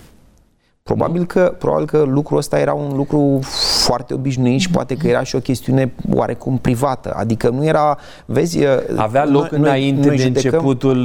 [0.82, 3.38] Probabil că, probabil că lucrul ăsta era un lucru
[3.84, 7.14] foarte obișnuit și poate că era și o chestiune oarecum privată.
[7.16, 8.58] Adică nu era, vezi...
[8.96, 11.02] Avea loc noi, înainte noi de, începutul,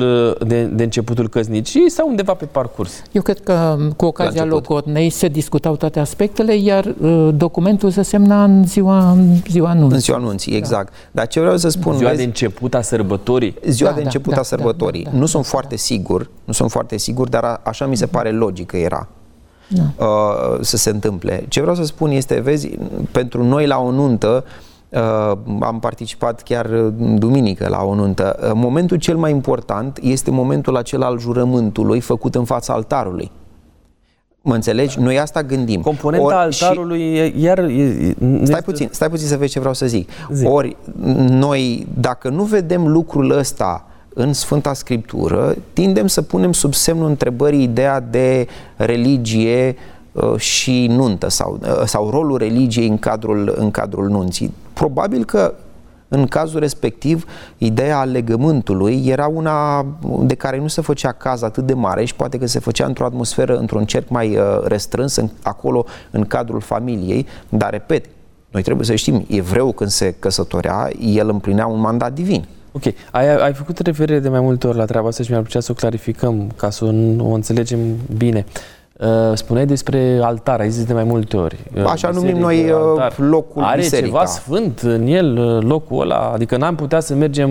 [0.47, 3.01] de, de începutul căsnicii sau undeva pe parcurs?
[3.11, 8.43] Eu cred că cu ocazia locotnei se discutau toate aspectele, iar uh, documentul se semna
[8.43, 9.95] în ziua, în ziua anunții.
[9.95, 10.89] În ziua anunții, exact.
[10.89, 10.95] Da.
[11.11, 11.95] Dar ce vreau să spun...
[11.95, 13.55] Ziua vezi, de început a sărbătorii?
[13.67, 15.03] Ziua da, de da, început da, a sărbătorii.
[15.03, 15.49] Da, da, nu da, sunt da.
[15.49, 19.07] foarte sigur, nu sunt foarte sigur, dar a, așa mi se pare logic că era
[19.69, 20.05] da.
[20.05, 21.45] uh, să se întâmple.
[21.47, 22.69] Ce vreau să spun este, vezi,
[23.11, 24.43] pentru noi la o nuntă,
[24.89, 26.67] Uh, am participat chiar
[27.17, 28.39] duminică la o nuntă.
[28.41, 33.31] Uh, momentul cel mai important este momentul acela al jurământului făcut în fața altarului.
[34.41, 34.99] Mă înțelegi?
[34.99, 35.81] Noi asta gândim.
[35.81, 37.41] Componenta Ori, altarului și...
[37.43, 37.71] iar...
[38.43, 40.09] Stai puțin, stai puțin să vezi ce vreau să zic.
[40.31, 40.49] zic.
[40.49, 40.77] Ori
[41.29, 43.85] noi, dacă nu vedem lucrul ăsta
[44.21, 49.75] în Sfânta Scriptură, tindem să punem sub semnul întrebării ideea de religie
[50.11, 54.53] uh, și nuntă sau, uh, sau rolul religiei în cadrul, în cadrul nunții.
[54.73, 55.53] Probabil că
[56.07, 57.25] în cazul respectiv,
[57.57, 59.85] ideea legământului era una
[60.21, 63.05] de care nu se făcea caz atât de mare și poate că se făcea într-o
[63.05, 68.05] atmosferă, într-un cerc mai uh, restrâns, în, acolo, în cadrul familiei, dar, repet,
[68.49, 72.45] noi trebuie să știm, evreu când se căsătorea, el împlinea un mandat divin.
[72.71, 75.59] Ok, ai, ai făcut referire de mai multe ori la treaba asta și mi-ar plăcea
[75.59, 76.87] să o clarificăm ca să o,
[77.23, 77.79] o înțelegem
[78.17, 78.45] bine.
[78.97, 81.57] Uh, spuneai despre altar, ai zis de mai multe ori.
[81.75, 83.13] Uh, Așa numim noi uh, altar.
[83.17, 84.07] locul Are biserica.
[84.07, 86.31] ceva sfânt în el, locul ăla?
[86.33, 87.49] Adică n-am putea să mergem,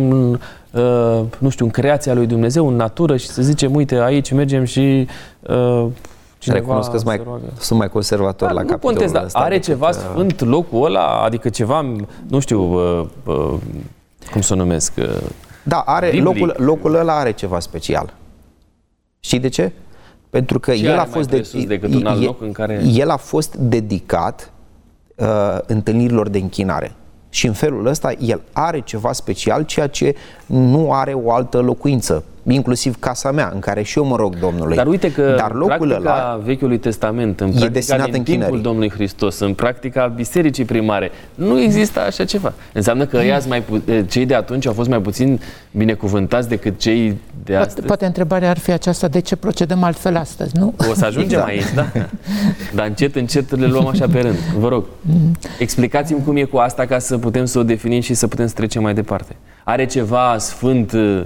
[1.38, 5.06] nu știu, în creația lui Dumnezeu, în natură și să zicem, uite, aici mergem și
[6.38, 7.20] Cineva Recunosc că mai,
[7.58, 9.38] sunt mai conservator da, la capitolul contest, dar ăsta.
[9.38, 11.22] Are ceva sfânt locul ăla?
[11.22, 11.94] Adică ceva,
[12.28, 13.54] nu știu, uh, uh,
[14.30, 14.92] cum să o numesc?
[14.96, 15.04] Uh,
[15.62, 18.14] da, are, locul, locul ăla are ceva special.
[19.20, 19.72] Știi de ce?
[20.30, 22.82] Pentru că ce el a fost de, decât un alt loc în care...
[22.92, 24.52] el a fost dedicat
[25.16, 26.92] uh, întâlnirilor de închinare.
[27.30, 30.14] Și în felul ăsta el are ceva special, ceea ce
[30.46, 34.76] nu are o altă locuință inclusiv casa mea, în care și eu mă rog Domnului.
[34.76, 39.38] Dar uite că Dar locul ăla Vechiului Testament, în practica destinat din timpul Domnului Hristos,
[39.38, 42.52] în practica bisericii primare, nu există așa ceva.
[42.72, 47.54] Înseamnă că mai pu- cei de atunci au fost mai puțin binecuvântați decât cei de
[47.54, 47.74] astăzi?
[47.74, 50.74] Poate, poate întrebarea ar fi aceasta, de ce procedăm altfel astăzi, nu?
[50.90, 51.48] O să ajungem exact.
[51.48, 52.08] aici, da?
[52.74, 54.36] Dar încet, încet le luăm așa pe rând.
[54.58, 54.84] Vă rog,
[55.58, 58.54] explicați-mi cum e cu asta ca să putem să o definim și să putem să
[58.54, 59.36] trecem mai departe.
[59.64, 61.22] Are ceva sfânt Uh,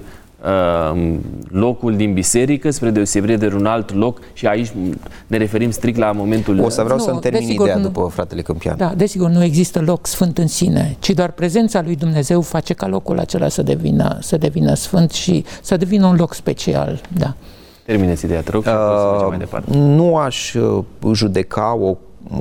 [1.49, 4.73] locul din biserică spre deosebire de un alt loc și aici
[5.27, 6.61] ne referim strict la momentul...
[6.61, 8.77] O să vreau nu, să-mi termin desigur, ideea nu, după fratele Câmpian.
[8.77, 12.87] Da, desigur, nu există loc sfânt în sine, ci doar prezența lui Dumnezeu face ca
[12.87, 17.35] locul acela să devină, să devină sfânt și să devină un loc special, da.
[17.85, 19.77] Termineți ideea, te rog, și uh, să mai departe.
[19.77, 21.97] Nu aș uh, judeca o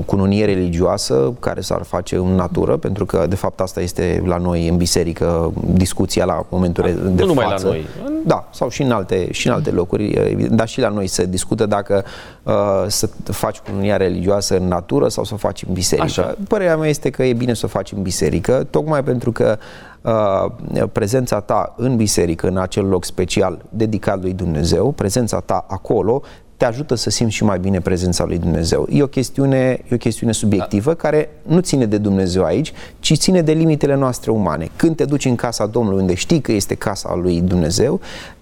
[0.06, 4.68] cununie religioasă care s-ar face în natură, pentru că de fapt asta este la noi
[4.68, 7.34] în biserică discuția la momentul da, de nu față.
[7.34, 7.86] Numai la noi.
[8.26, 11.66] Da, sau și în alte, și în alte locuri, dar și la noi se discută
[11.66, 12.04] dacă
[12.44, 12.54] uh,
[12.88, 16.08] să faci cununia religioasă în natură sau să o faci în biserică.
[16.08, 16.36] Așa.
[16.48, 19.58] Părerea mea este că e bine să o faci în biserică, tocmai pentru că
[20.02, 26.22] uh, prezența ta în biserică, în acel loc special dedicat lui Dumnezeu, prezența ta acolo
[26.62, 28.88] te ajută să simți și mai bine prezența lui Dumnezeu.
[28.90, 30.96] E o chestiune, e o chestiune subiectivă da.
[30.96, 34.70] care nu ține de Dumnezeu aici, ci ține de limitele noastre umane.
[34.76, 38.00] Când te duci în casa Domnului, unde știi că este casa lui Dumnezeu,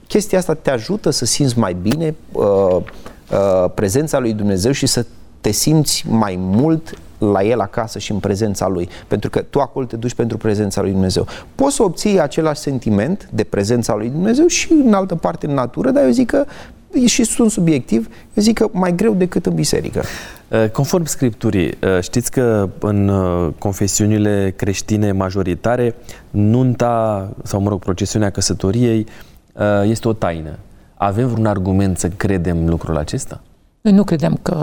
[0.08, 5.06] chestia asta te ajută să simți mai bine uh, uh, prezența lui Dumnezeu și să
[5.42, 9.86] te simți mai mult la el acasă și în prezența lui, pentru că tu acolo
[9.86, 11.28] te duci pentru prezența lui Dumnezeu.
[11.56, 15.92] Poți să obții același sentiment de prezența lui Dumnezeu și în altă parte în natură,
[15.92, 16.46] dar eu zic că
[17.06, 20.04] și sunt subiectiv, eu zic că mai greu decât în biserică.
[20.48, 25.96] Uh, conform Scripturii, uh, știți că în uh, confesiunile creștine majoritare,
[26.30, 29.06] nunta, sau mă rog, procesiunea căsătoriei
[29.84, 30.60] este o taină.
[30.94, 33.42] Avem vreun argument să credem lucrul acesta?
[33.82, 34.56] Noi nu credem că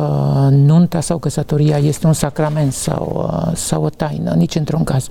[0.51, 5.09] nunta sau căsătoria este un sacrament sau, sau o taină, nici într-un caz.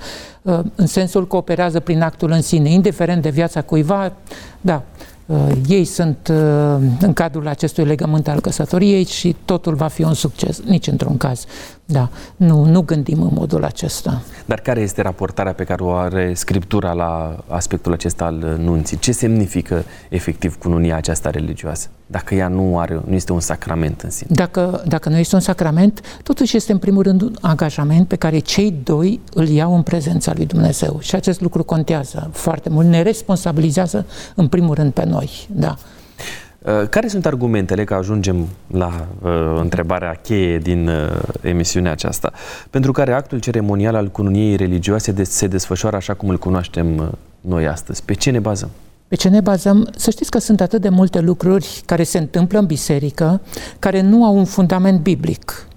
[0.75, 4.11] În sensul că operează prin actul în sine, indiferent de viața cuiva,
[4.61, 5.14] da, Uh,
[5.67, 10.61] ei sunt uh, în cadrul acestui legământ al căsătoriei și totul va fi un succes,
[10.65, 11.45] nici într-un caz.
[11.87, 14.21] Da, nu, nu gândim în modul acesta.
[14.45, 18.99] Dar care este raportarea pe care o are Scriptura la aspectul acesta al nunții?
[18.99, 21.87] Ce semnifică efectiv cununia aceasta religioasă?
[22.07, 24.29] Dacă ea nu, are, nu este un sacrament în sine.
[24.33, 28.39] Dacă, dacă nu este un sacrament, totuși este în primul rând un angajament pe care
[28.39, 30.97] cei doi îl iau în prezența lui Dumnezeu.
[31.01, 35.47] Și acest lucru contează foarte mult, ne responsabilizează în primul rând pe noi.
[35.51, 35.75] Da.
[36.65, 40.95] Uh, care sunt argumentele, că ajungem la uh, întrebarea cheie din uh,
[41.41, 42.31] emisiunea aceasta,
[42.69, 47.07] pentru care actul ceremonial al cununiei religioase de- se desfășoară așa cum îl cunoaștem uh,
[47.41, 48.03] noi astăzi?
[48.03, 48.69] Pe ce ne bazăm?
[49.07, 49.89] Pe ce ne bazăm?
[49.95, 53.41] Să știți că sunt atât de multe lucruri care se întâmplă în biserică,
[53.79, 55.67] care nu au un fundament biblic.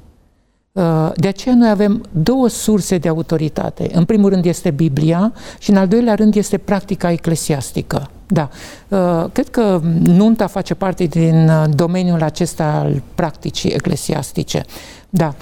[0.73, 3.91] Uh, de aceea noi avem două surse de autoritate.
[3.93, 8.11] În primul rând este Biblia și în al doilea rând este practica eclesiastică.
[8.29, 8.49] Da.
[8.89, 14.65] Uh, cred că nunta face parte din uh, domeniul acesta al practicii eclesiastice.
[15.11, 15.35] Da.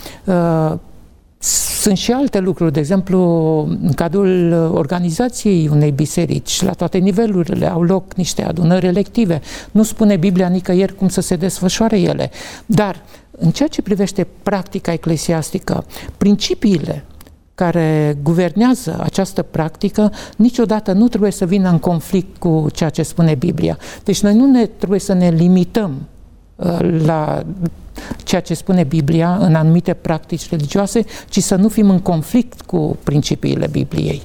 [1.81, 3.21] Sunt și alte lucruri, de exemplu,
[3.83, 9.41] în cadrul organizației unei biserici, la toate nivelurile, au loc niște adunări elective.
[9.71, 12.31] Nu spune Biblia nicăieri cum să se desfășoare ele.
[12.67, 15.85] Dar, în ceea ce privește practica eclesiastică,
[16.17, 17.05] principiile
[17.57, 23.35] care guvernează această practică niciodată nu trebuie să vină în conflict cu ceea ce spune
[23.35, 23.79] Biblia.
[24.05, 26.07] Deci noi nu ne trebuie să ne limităm
[26.57, 27.47] uh, la
[28.25, 32.97] ceea ce spune Biblia în anumite practici religioase, ci să nu fim în conflict cu
[33.03, 34.23] principiile Bibliei.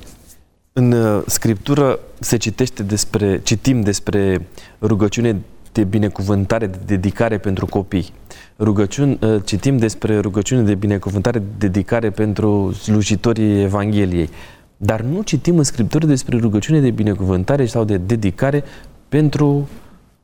[0.74, 4.48] În uh, Scriptură se citește despre, citim despre
[4.82, 5.42] rugăciune
[5.72, 8.14] de binecuvântare, de dedicare pentru copii.
[8.60, 14.30] Rugăciuni, uh, citim despre rugăciune de binecuvântare, de dedicare pentru slujitorii Evangheliei.
[14.78, 18.64] Dar nu citim în Scriptură despre rugăciune de binecuvântare sau de dedicare
[19.10, 19.70] pentru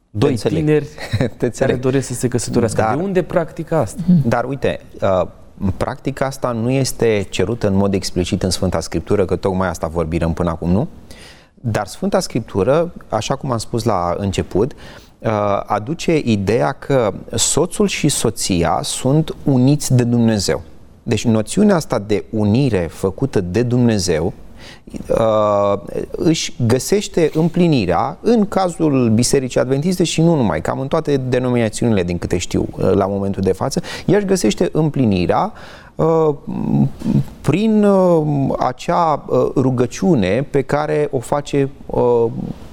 [0.10, 0.88] doi Te tineri
[1.38, 2.82] Te care doresc să se căsătorească.
[2.82, 4.02] Dar, de unde practica asta?
[4.26, 5.28] Dar uite, uh,
[5.78, 10.34] practica asta nu este cerută în mod explicit în Sfânta Scriptură, că tocmai asta vorbim
[10.34, 10.88] până acum, nu?
[11.54, 15.07] Dar Sfânta Scriptură, așa cum am spus la început, uh,
[15.66, 20.62] aduce ideea că soțul și soția sunt uniți de Dumnezeu.
[21.04, 24.34] Deci noțiunea asta de unire făcută de Dumnezeu
[25.10, 25.74] uh,
[26.12, 32.18] își găsește împlinirea în cazul Bisericii Adventiste și nu numai, cam în toate denominațiunile din
[32.18, 35.87] câte știu uh, la momentul de față, ea își găsește împlinirea uh,
[37.42, 42.26] prin uh, acea uh, rugăciune pe care o face uh,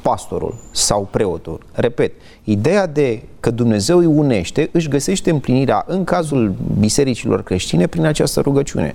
[0.03, 1.61] pastorul sau preotul.
[1.73, 2.13] Repet,
[2.45, 8.41] ideea de că Dumnezeu îi unește își găsește împlinirea în cazul bisericilor creștine prin această
[8.41, 8.95] rugăciune.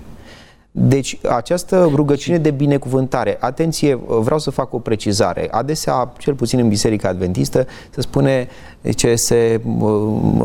[0.82, 5.48] Deci această rugăciune de binecuvântare, atenție, vreau să fac o precizare.
[5.52, 8.48] Adesea, cel puțin în Biserica Adventistă, se spune
[8.96, 9.62] ce se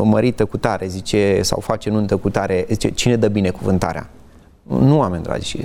[0.03, 4.09] mărită cu tare, zice, sau face nuntă cu tare, zice, cine dă binecuvântarea?
[4.63, 5.59] Nu, oameni dragi,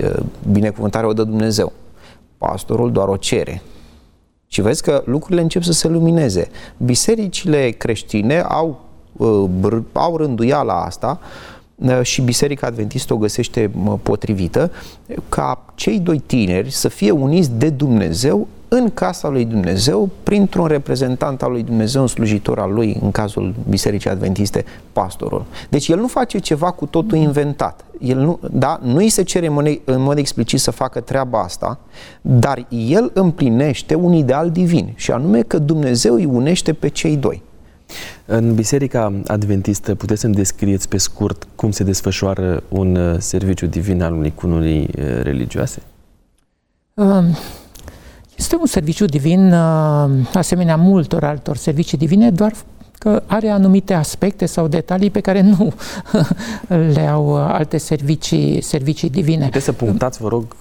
[0.51, 1.71] binecuvântarea o dă Dumnezeu.
[2.37, 3.61] Pastorul doar o cere.
[4.47, 6.49] Și vezi că lucrurile încep să se lumineze.
[6.77, 8.81] Bisericile creștine au,
[9.93, 11.19] au rânduiala asta
[12.01, 13.71] și Biserica Adventistă o găsește
[14.03, 14.71] potrivită,
[15.29, 21.41] ca cei doi tineri să fie uniți de Dumnezeu în casa lui Dumnezeu, printr-un reprezentant
[21.41, 25.45] al lui Dumnezeu, un slujitor al lui, în cazul Bisericii Adventiste, pastorul.
[25.69, 27.85] Deci el nu face ceva cu totul inventat.
[27.99, 29.47] El nu, da, nu îi se cere
[29.83, 31.79] în mod explicit să facă treaba asta,
[32.21, 37.43] dar el împlinește un ideal divin, și anume că Dumnezeu îi unește pe cei doi.
[38.25, 44.01] În Biserica Adventistă puteți să-mi descrieți pe scurt cum se desfășoară un uh, serviciu divin
[44.01, 45.81] al unei cununii uh, religioase?
[46.93, 47.25] Um,
[48.37, 52.51] este un serviciu divin uh, asemenea multor altor servicii divine, doar
[52.97, 55.73] că are anumite aspecte sau detalii pe care nu
[56.93, 59.45] le au alte servicii, servicii divine.
[59.45, 60.55] Puteți să punctați, vă rog?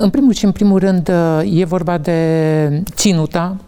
[0.00, 1.10] În primul și în primul rând
[1.44, 3.67] e vorba de ținuta Uh,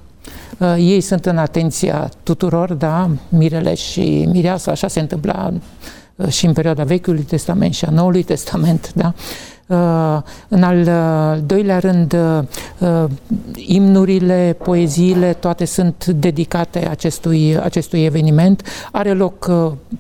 [0.79, 5.53] ei sunt în atenția tuturor, da, mirele și mireasa, așa se întâmpla
[6.17, 9.15] uh, și în perioada Vechiului Testament și a Noului Testament, da?
[9.67, 10.89] Uh, în al
[11.47, 12.17] doilea rând,
[13.55, 18.63] imnurile, poeziile, toate sunt dedicate acestui, acestui eveniment.
[18.93, 19.51] Are loc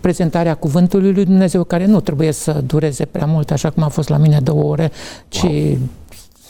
[0.00, 4.08] prezentarea Cuvântului lui Dumnezeu, care nu trebuie să dureze prea mult, așa cum a fost
[4.08, 4.90] la mine două ore,
[5.28, 5.78] ci wow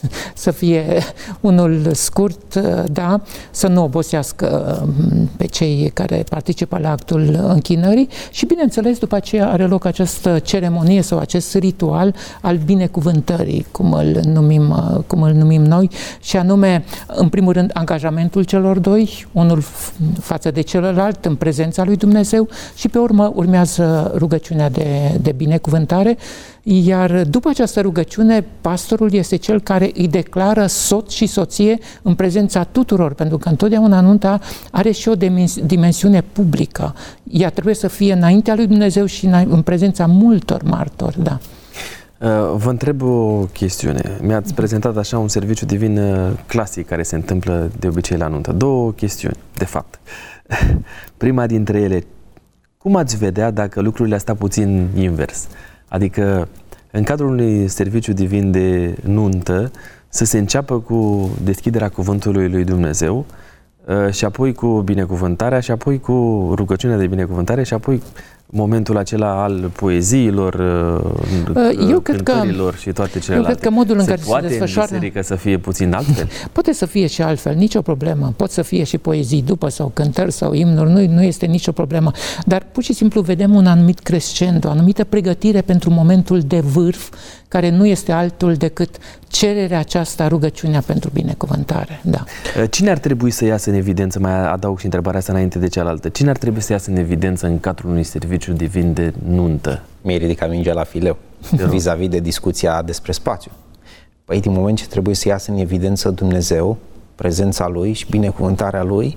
[0.35, 1.03] să fie
[1.41, 2.55] unul scurt,
[2.93, 9.15] da, să nu obosească um, pe cei care participă la actul închinării și, bineînțeles, după
[9.15, 15.23] aceea are loc această ceremonie sau acest ritual al binecuvântării, cum îl numim, uh, cum
[15.23, 19.63] îl numim noi, și anume, în primul rând, angajamentul celor doi, unul
[20.21, 26.17] față de celălalt, în prezența lui Dumnezeu și, pe urmă, urmează rugăciunea de, de binecuvântare
[26.62, 32.64] iar după această rugăciune, pastorul este cel care îi declară soț și soție în prezența
[32.64, 35.14] tuturor, pentru că întotdeauna nunta are și o
[35.64, 36.94] dimensiune publică.
[37.31, 41.38] Ea trebuie să fie înaintea lui Dumnezeu și în prezența multor martori, da.
[42.20, 44.18] Uh, vă întreb o chestiune.
[44.23, 48.53] Mi-ați prezentat așa un serviciu divin uh, clasic care se întâmplă de obicei la nuntă.
[48.53, 50.01] Două chestiuni, de fapt.
[51.16, 52.05] Prima dintre ele,
[52.79, 55.46] cum ați vedea dacă lucrurile astea puțin invers?
[55.90, 56.48] Adică,
[56.90, 59.70] în cadrul unui serviciu divin de nuntă,
[60.09, 63.24] să se înceapă cu deschiderea cuvântului lui Dumnezeu
[63.85, 66.12] uh, și apoi cu binecuvântarea și apoi cu
[66.55, 68.03] rugăciunea de binecuvântare și apoi
[68.51, 72.33] momentul acela al poeziilor, uh, uh, eu cred că,
[72.79, 73.51] și toate celelalte.
[73.51, 74.89] Eu cred că modul în se care poate se desfășoară...
[74.91, 76.29] în biserică să fie puțin altfel?
[76.53, 78.33] Poate să fie și altfel, nicio problemă.
[78.37, 82.11] Pot să fie și poezii după sau cântări sau imnuri, nu, nu este nicio problemă.
[82.46, 87.11] Dar pur și simplu vedem un anumit crescendo, o anumită pregătire pentru momentul de vârf
[87.51, 88.96] care nu este altul decât
[89.29, 92.01] cererea aceasta, rugăciunea pentru binecuvântare.
[92.05, 92.25] Da.
[92.71, 96.09] Cine ar trebui să iasă în evidență, mai adaug și întrebarea asta înainte de cealaltă,
[96.09, 99.83] cine ar trebui să iasă în evidență în cadrul unui serviciu divin de nuntă?
[100.03, 101.17] Mi-ai ridicat mingea la fileu
[101.69, 103.51] vis-a-vis de discuția despre spațiu.
[104.25, 106.77] Păi din moment ce trebuie să iasă în evidență Dumnezeu,
[107.15, 109.17] prezența Lui și binecuvântarea Lui,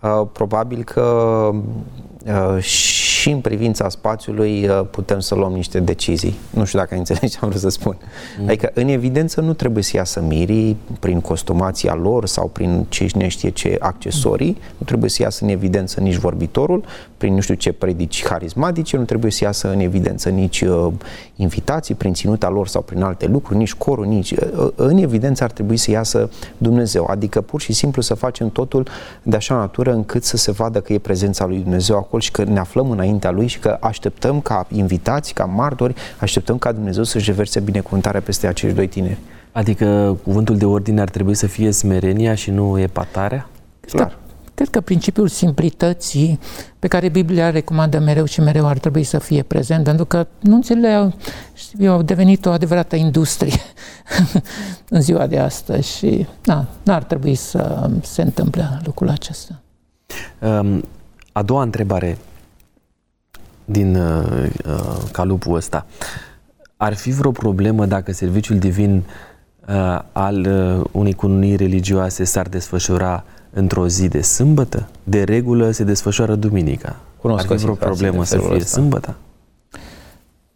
[0.00, 1.02] uh, probabil că
[2.24, 2.62] uh,
[3.18, 6.34] și în privința spațiului uh, putem să luăm niște decizii.
[6.50, 7.96] Nu știu dacă înțelegi ce am vrut să spun.
[8.40, 8.46] Mm.
[8.46, 13.50] Adică, în evidență, nu trebuie să iasă mirii prin costumația lor sau prin cine știe
[13.50, 14.74] ce accesorii, mm.
[14.78, 16.84] nu trebuie să iasă în evidență nici vorbitorul,
[17.16, 20.92] prin nu știu ce predici harismatice, nu trebuie să iasă în evidență nici uh,
[21.36, 24.30] invitații prin ținuta lor sau prin alte lucruri, nici corul, nici...
[24.30, 28.50] Uh, uh, în evidență ar trebui să iasă Dumnezeu, adică pur și simplu să facem
[28.50, 28.88] totul
[29.22, 32.44] de așa natură încât să se vadă că e prezența lui Dumnezeu acolo și că
[32.44, 37.30] ne aflăm înaintea lui și că așteptăm ca invitați, ca martori, așteptăm ca Dumnezeu să-și
[37.30, 39.18] reverse binecuvântarea peste acești doi tineri.
[39.52, 43.48] Adică cuvântul de ordine ar trebui să fie smerenia și nu epatarea?
[43.80, 44.16] Clar.
[44.54, 46.38] Cred că principiul simplității
[46.78, 50.88] pe care Biblia recomandă mereu și mereu ar trebui să fie prezent, pentru că nunțile
[50.88, 51.14] au,
[51.54, 53.60] știu, au devenit o adevărată industrie
[54.88, 59.60] în ziua de astăzi și na, n-ar trebui să se întâmple lucrul acesta.
[60.38, 60.82] Um,
[61.32, 62.18] a doua întrebare
[63.70, 65.86] din uh, uh, calupul ăsta.
[66.76, 69.02] Ar fi vreo problemă dacă serviciul divin
[69.68, 74.88] uh, al uh, unei cununii religioase s-ar desfășura într-o zi de sâmbătă?
[75.04, 76.96] De regulă se desfășoară duminica.
[77.20, 78.80] Cunosc Ar fi vreo problemă să fie ăsta.
[78.80, 79.16] sâmbătă?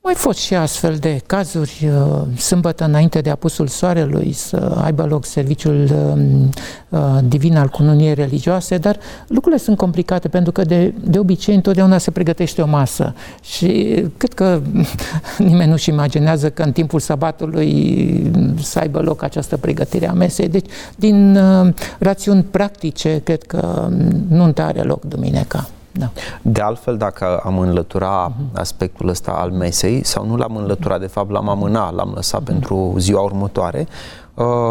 [0.05, 5.25] Mai fost și astfel de cazuri, uh, sâmbătă înainte de apusul soarelui să aibă loc
[5.25, 6.51] serviciul um,
[6.89, 11.99] uh, divin al cununiei religioase, dar lucrurile sunt complicate pentru că de, de obicei întotdeauna
[11.99, 14.61] se pregătește o masă și cred că
[15.39, 18.31] nimeni nu-și imaginează că în timpul sabatului
[18.61, 20.49] să aibă loc această pregătire a mesei.
[20.49, 23.89] Deci, din uh, rațiuni practice, cred că
[24.29, 25.69] nu are loc duminica.
[25.93, 26.11] Da.
[26.43, 28.53] De altfel, dacă am înlătura uh-huh.
[28.59, 32.45] aspectul ăsta al mesei, sau nu l-am înlăturat, de fapt l-am amânat, l-am lăsat uh-huh.
[32.45, 34.22] pentru ziua următoare, Uh,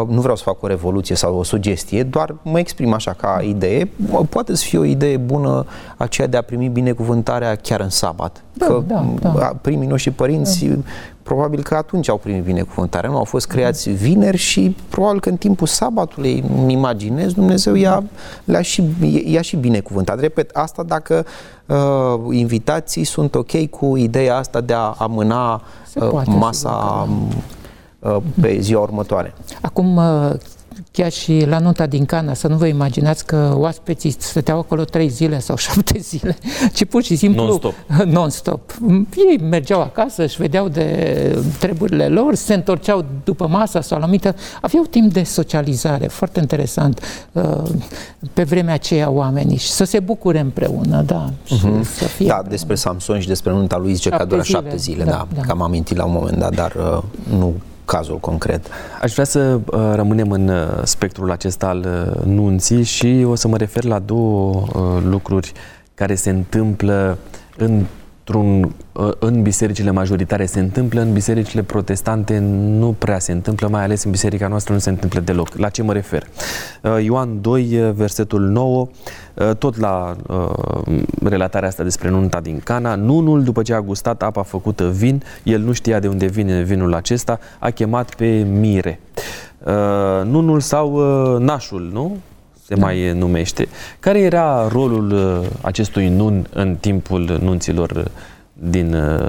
[0.08, 3.90] nu vreau să fac o revoluție sau o sugestie, doar mă exprim așa ca idee.
[4.28, 8.42] Poate să fie o idee bună aceea de a primi binecuvântarea chiar în sabat.
[8.52, 9.56] Da, că da, da.
[9.60, 10.74] primii noștri părinți da.
[11.22, 15.36] probabil că atunci au primit binecuvântarea, nu au fost creați vineri și probabil că în
[15.36, 18.02] timpul sabatului, îmi imaginez, Dumnezeu i-a,
[18.44, 18.84] le-a și,
[19.24, 20.20] i-a și binecuvântat.
[20.20, 21.26] Repet, asta dacă
[21.66, 25.62] uh, invitații sunt ok cu ideea asta de a amâna
[25.94, 27.60] uh, masa Uh,
[28.40, 29.34] pe ziua următoare.
[29.60, 30.32] Acum, uh,
[30.92, 35.08] chiar și la nota din Cana, să nu vă imaginați că oaspeții stăteau acolo trei
[35.08, 36.36] zile sau șapte zile,
[36.72, 37.74] ci pur și simplu non-stop.
[38.14, 38.76] non-stop.
[39.30, 44.34] Ei mergeau acasă, își vedeau de treburile lor, se întorceau după masa sau la mită,
[44.60, 47.00] aveau timp de socializare, foarte interesant
[47.32, 47.62] uh,
[48.32, 51.30] pe vremea aceea oamenii și să se bucure împreună, da.
[51.30, 51.82] Uh-huh.
[51.94, 55.04] să fie da, despre Samson și despre nunta lui zice că a durat șapte zile,
[55.04, 55.40] da, da, da.
[55.40, 56.76] că am amintit la un moment dat, dar
[57.38, 57.54] nu
[57.92, 58.66] cazul concret.
[59.02, 63.48] Aș vrea să uh, rămânem în uh, spectrul acesta al uh, nunții și o să
[63.48, 64.64] mă refer la două
[65.04, 65.52] lucruri
[65.94, 67.18] care se întâmplă
[67.56, 67.84] în
[68.38, 68.74] într-un,
[69.18, 72.38] în bisericile majoritare se întâmplă, în bisericile protestante
[72.78, 75.56] nu prea se întâmplă, mai ales în biserica noastră nu se întâmplă deloc.
[75.56, 76.26] La ce mă refer?
[77.02, 78.88] Ioan 2, versetul 9,
[79.58, 80.16] tot la
[81.22, 85.60] relatarea asta despre nunta din Cana, nunul, după ce a gustat apa făcută vin, el
[85.60, 89.00] nu știa de unde vine vinul acesta, a chemat pe mire.
[90.24, 90.98] Nunul sau
[91.38, 92.16] nașul, nu?
[92.74, 93.68] Se mai numește.
[94.00, 98.04] Care era rolul uh, acestui nun în timpul nunților uh,
[98.52, 99.28] din uh,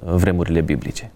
[0.00, 1.10] vremurile biblice?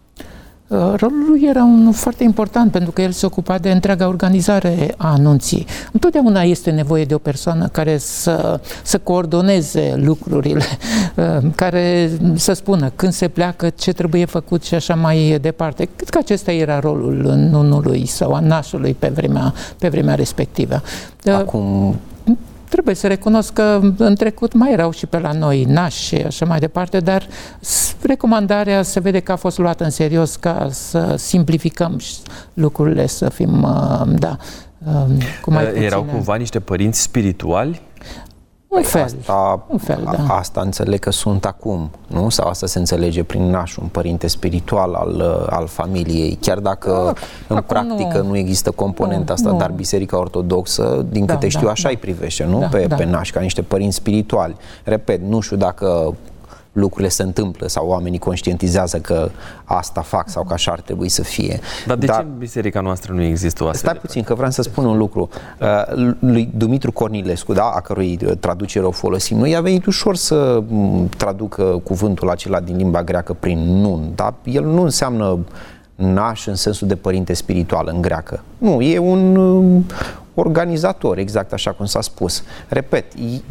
[0.72, 5.12] Rolul lui era unul foarte important pentru că el se ocupa de întreaga organizare a
[5.12, 5.66] anunții.
[5.92, 10.64] Întotdeauna este nevoie de o persoană care să, să coordoneze lucrurile,
[11.54, 15.88] care să spună când se pleacă, ce trebuie făcut și așa mai departe.
[15.96, 20.82] Cred că acesta era rolul nunului sau a nașului pe vremea, pe vremea respectivă.
[21.24, 21.96] Acum
[22.72, 26.44] Trebuie să recunosc că în trecut mai erau și pe la noi nași și așa
[26.44, 27.26] mai departe, dar
[28.02, 32.00] recomandarea se vede că a fost luată în serios ca să simplificăm
[32.54, 34.36] lucrurile, să fim, uh, da,
[34.86, 35.84] um, cu mai puține.
[35.84, 37.80] Erau cumva niște părinți spirituali
[38.72, 40.34] un păi fel, asta, un fel, da.
[40.34, 42.28] Asta înțeleg că sunt acum, nu?
[42.28, 47.12] Sau asta se înțelege prin nașul, un părinte spiritual al, al familiei, chiar dacă
[47.48, 49.56] da, în practică nu, nu există componenta nu, asta, nu.
[49.56, 51.88] dar Biserica Ortodoxă, din da, câte știu, da, așa da.
[51.88, 52.58] îi privește, nu?
[52.58, 52.94] Da, pe, da.
[52.94, 54.56] pe naș, ca niște părinți spirituali.
[54.84, 56.14] Repet, nu știu dacă
[56.72, 59.30] lucrurile se întâmplă sau oamenii conștientizează că
[59.64, 61.60] asta fac sau că așa ar trebui să fie.
[61.86, 64.50] Dar de Dar, ce în biserica noastră nu există o astfel Stai puțin, că vreau
[64.50, 65.28] să spun un lucru.
[65.60, 70.16] Uh, lui Dumitru Cornilescu, da, a cărui uh, traducere o folosim noi, a venit ușor
[70.16, 74.34] să mm, traducă cuvântul acela din limba greacă prin nun, da?
[74.44, 75.38] El nu înseamnă
[75.94, 78.42] naș în sensul de părinte spiritual în greacă.
[78.58, 79.36] Nu, e un
[80.34, 82.42] organizator, exact așa cum s-a spus.
[82.68, 83.04] Repet,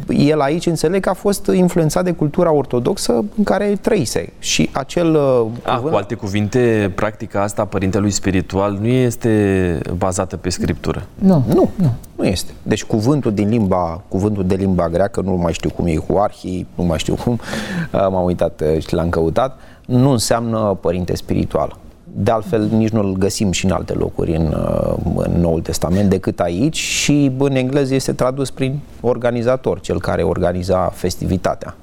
[0.08, 5.14] el aici înțeleg că a fost influențat de cultura ortodoxă în care trăise și acel
[5.14, 5.90] uh, a, cuvânt...
[5.90, 11.06] Cu alte cuvinte, practica asta a părintelui spiritual nu este bazată pe scriptură.
[11.14, 12.52] Nu, nu, nu, nu este.
[12.62, 16.66] Deci cuvântul din limba, cuvântul de limba greacă, nu mai știu cum e cu arhii,
[16.74, 17.40] nu mai știu cum,
[17.92, 21.76] m-am uitat uh, și l-am căutat, nu înseamnă părinte spiritual.
[22.14, 26.10] De altfel, nici nu îl găsim și în alte locuri în, uh, în Noul Testament
[26.10, 31.76] decât aici și în engleză este tradus prin organizator, cel care organiza festivitatea.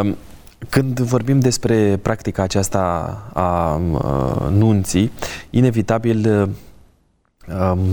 [0.00, 0.16] Um,
[0.68, 2.78] când vorbim despre practica aceasta
[3.32, 5.12] a, a uh, nunții,
[5.50, 6.48] inevitabil uh,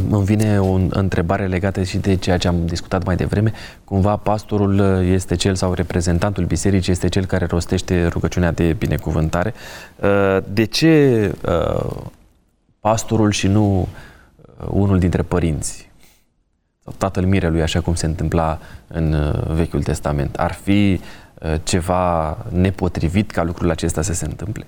[0.10, 3.53] îmi vine o întrebare legată și de ceea ce am discutat mai devreme.
[3.84, 9.53] Cumva pastorul este cel sau reprezentantul bisericii este cel care rostește rugăciunea de binecuvântare.
[9.95, 11.91] Uh, de ce uh,
[12.80, 15.89] pastorul și nu uh, unul dintre părinți?
[16.84, 20.36] Sau tatăl mirelui, așa cum se întâmpla în Vechiul Testament.
[20.36, 20.99] Ar fi
[21.64, 24.66] ceva nepotrivit ca lucrul acesta să se întâmple?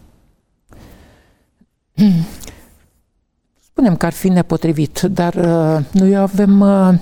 [3.78, 6.94] Hmm spunem că ar fi nepotrivit, dar uh, noi avem uh,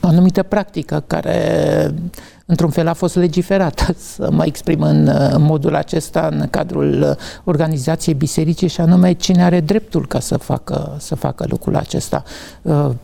[0.00, 1.94] o anumită practică care
[2.46, 7.16] într-un fel a fost legiferată, să mă exprim în, uh, în modul acesta în cadrul
[7.44, 12.22] organizației bisericii și anume cine are dreptul ca să facă, să facă lucrul acesta.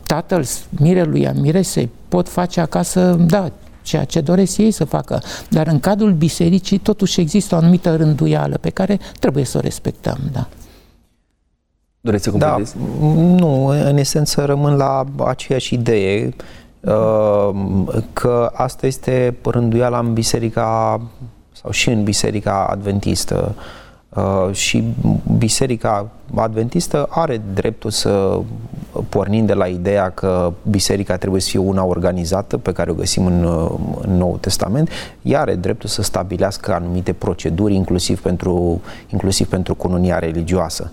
[0.05, 5.67] Tatăl mirelui, a miresei pot face acasă, da, ceea ce doresc ei să facă, dar
[5.67, 10.47] în cadrul bisericii totuși există o anumită rânduială pe care trebuie să o respectăm, da.
[12.05, 12.75] Doreți să da, completezi?
[12.77, 16.33] Da, nu, în esență rămân la aceeași idee
[16.79, 17.49] uh,
[18.13, 21.01] că asta este rânduiala în biserica
[21.51, 23.55] sau și în biserica adventistă
[24.09, 24.83] uh, și
[25.37, 28.39] biserica adventistă are dreptul să
[29.09, 33.25] pornind de la ideea că biserica trebuie să fie una organizată pe care o găsim
[33.25, 33.69] în,
[34.01, 34.89] în Noul Testament,
[35.21, 40.91] ea are dreptul să stabilească anumite proceduri inclusiv pentru, inclusiv pentru cununia religioasă.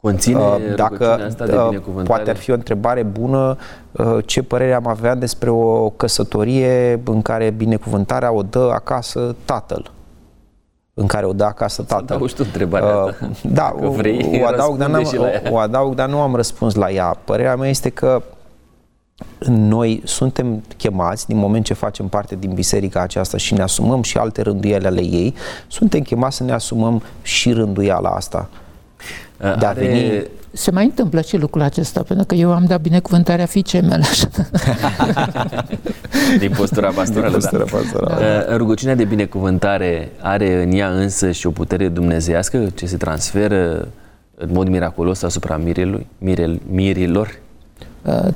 [0.00, 3.56] Conține uh, dacă asta de uh, poate ar fi o întrebare bună
[3.92, 9.90] uh, ce părere am avea despre o căsătorie în care binecuvântarea o dă acasă tatăl?
[10.94, 12.28] În care o dă acasă tatăl.
[12.28, 13.14] Să tu întrebarea uh,
[13.52, 15.02] Da, o, vrei, o, adaug, dar n-am,
[15.48, 17.16] o, o adaug, dar nu am răspuns la ea.
[17.24, 18.22] Părerea mea este că
[19.46, 24.18] noi suntem chemați, din moment ce facem parte din biserica aceasta și ne asumăm și
[24.18, 25.34] alte rânduiele ale ei,
[25.68, 28.48] suntem chemați să ne asumăm și rânduiala asta
[29.58, 30.22] de a veni...
[30.52, 34.04] Se mai întâmplă și lucrul acesta, pentru că eu am dat binecuvântarea fiicei mele.
[36.38, 37.76] Din postura pastorală, Din postura da.
[37.76, 38.44] pastorală.
[38.48, 38.56] Da.
[38.56, 43.88] Rugăciunea de binecuvântare are în ea însă și o putere dumnezeiască ce se transferă
[44.36, 47.49] în mod miraculos asupra mirelui, mirel, mirilor Uh,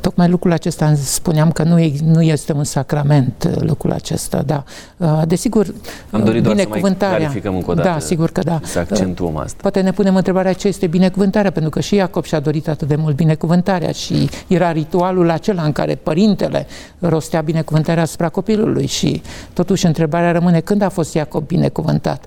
[0.01, 4.65] tocmai lucrul acesta spuneam că nu, nu este un sacrament uh, lucrul acesta, da.
[4.97, 5.75] Uh, desigur,
[6.11, 6.99] Am dorit doar binecuvântarea.
[6.99, 7.89] Să mai clarificăm încă o dată.
[7.89, 8.61] Da, sigur că da.
[8.63, 9.59] Să accentuăm asta.
[9.61, 12.97] Poate ne punem întrebarea ce este binecuvântarea, pentru că și Iacob și-a dorit atât de
[12.97, 16.67] mult binecuvântarea și era ritualul acela în care părintele
[16.99, 22.25] rostea binecuvântarea asupra copilului și totuși întrebarea rămâne când a fost Iacob binecuvântat.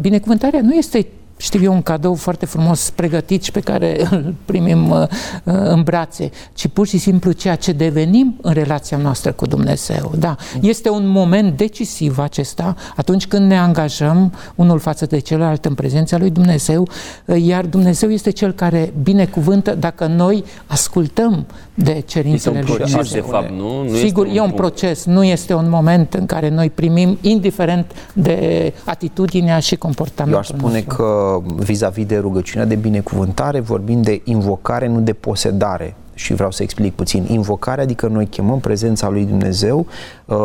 [0.00, 1.06] Binecuvântarea nu este
[1.36, 5.08] știu eu, un cadou foarte frumos pregătit și pe care îl primim uh, uh,
[5.44, 10.12] în brațe, ci pur și simplu ceea ce devenim în relația noastră cu Dumnezeu.
[10.18, 15.74] Da, este un moment decisiv acesta atunci când ne angajăm unul față de celălalt în
[15.74, 16.88] prezența lui Dumnezeu,
[17.24, 21.46] uh, iar Dumnezeu este cel care binecuvântă dacă noi ascultăm
[21.78, 23.20] de cerințele lui Dumnezeu.
[23.20, 23.82] de fapt, nu?
[23.82, 27.92] nu Sigur, e un, un proces, nu este un moment în care noi primim, indiferent
[28.12, 30.94] de atitudinea și comportamentul Eu aș spune nostru.
[30.96, 35.96] că vis-a-vis de rugăciunea de binecuvântare, vorbim de invocare, nu de posedare.
[36.14, 37.26] Și vreau să explic puțin.
[37.28, 39.86] Invocare, adică noi chemăm prezența lui Dumnezeu,
[40.24, 40.36] uh,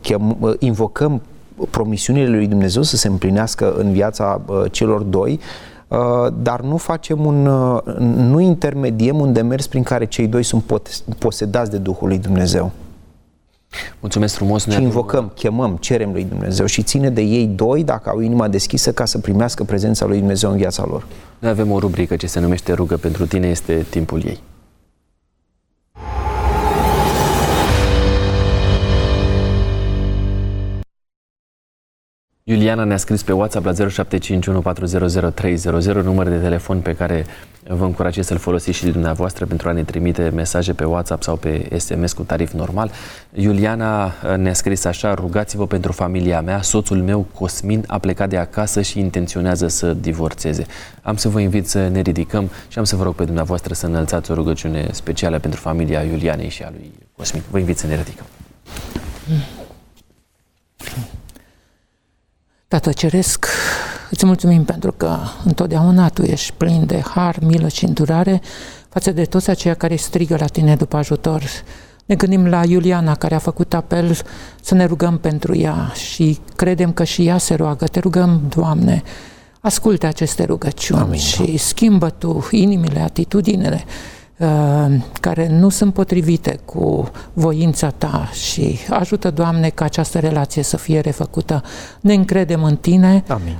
[0.00, 1.20] chem, uh, invocăm
[1.70, 5.40] promisiunile lui Dumnezeu să se împlinească în viața uh, celor doi,
[6.42, 7.42] dar nu facem un,
[8.30, 10.82] nu intermediem un demers prin care cei doi sunt
[11.18, 12.72] posedați de Duhul lui Dumnezeu.
[14.00, 14.66] Mulțumesc frumos.
[14.66, 18.92] Și invocăm, chemăm, cerem lui Dumnezeu și ține de ei doi dacă au inima deschisă
[18.92, 21.06] ca să primească prezența lui Dumnezeu în viața lor.
[21.38, 24.40] Noi avem o rubrică ce se numește Rugă pentru tine, este timpul ei.
[32.48, 33.78] Iuliana ne-a scris pe WhatsApp la 0751400300,
[36.02, 37.26] număr de telefon pe care
[37.68, 41.78] vă încurajez să-l folosiți și dumneavoastră pentru a ne trimite mesaje pe WhatsApp sau pe
[41.78, 42.90] SMS cu tarif normal.
[43.32, 48.36] Iuliana uh, ne-a scris așa, rugați-vă pentru familia mea, soțul meu Cosmin a plecat de
[48.36, 50.66] acasă și intenționează să divorțeze.
[51.02, 53.86] Am să vă invit să ne ridicăm și am să vă rog pe dumneavoastră să
[53.86, 57.42] înălțați o rugăciune specială pentru familia Iulianei și a lui Cosmin.
[57.50, 58.26] Vă invit să ne ridicăm.
[62.76, 63.46] Tată Ceresc,
[64.10, 68.40] îți mulțumim pentru că întotdeauna Tu ești plin de har, milă și îndurare
[68.88, 71.42] față de toți aceia care strigă la Tine după ajutor.
[72.06, 74.16] Ne gândim la Iuliana care a făcut apel
[74.60, 77.84] să ne rugăm pentru ea și credem că și ea se roagă.
[77.86, 79.02] Te rugăm, Doamne,
[79.60, 81.18] ascultă aceste rugăciuni Amin.
[81.18, 84.15] și schimbă Tu inimile, atitudinile, Uh,
[85.20, 91.00] care nu sunt potrivite cu voința ta și ajută, Doamne, ca această relație să fie
[91.00, 91.62] refăcută.
[92.00, 93.24] Ne încredem în Tine.
[93.28, 93.58] Amin.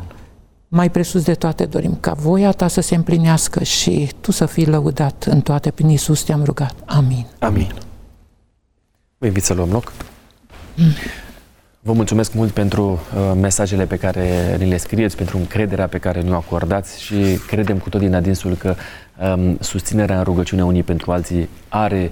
[0.69, 4.67] Mai presus de toate dorim ca voia ta să se împlinească și tu să fii
[4.67, 5.71] lăudat în toate.
[5.71, 6.75] Prin Iisus te-am rugat.
[6.85, 7.27] Amin.
[7.39, 7.73] Amin.
[9.19, 9.93] Vă invit să luăm loc.
[10.75, 10.93] Mm.
[11.81, 16.21] Vă mulțumesc mult pentru uh, mesajele pe care ni le scrieți, pentru încrederea pe care
[16.21, 18.75] ne-o acordați și credem cu tot din adinsul că
[19.21, 22.11] um, susținerea în rugăciune unii pentru alții are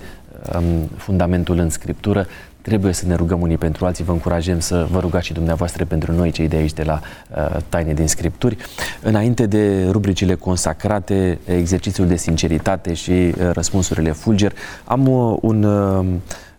[0.55, 0.64] um,
[0.96, 2.26] fundamentul în Scriptură.
[2.62, 4.05] Trebuie să ne rugăm unii pentru alții.
[4.05, 7.00] Vă încurajăm să vă rugați și dumneavoastră pentru noi, cei de aici, de la
[7.36, 8.57] uh, Taine din Scripturi.
[9.02, 14.52] Înainte de rubricile consacrate, exercițiul de sinceritate și uh, răspunsurile fulger,
[14.84, 15.62] am uh, un...
[15.62, 16.07] Uh,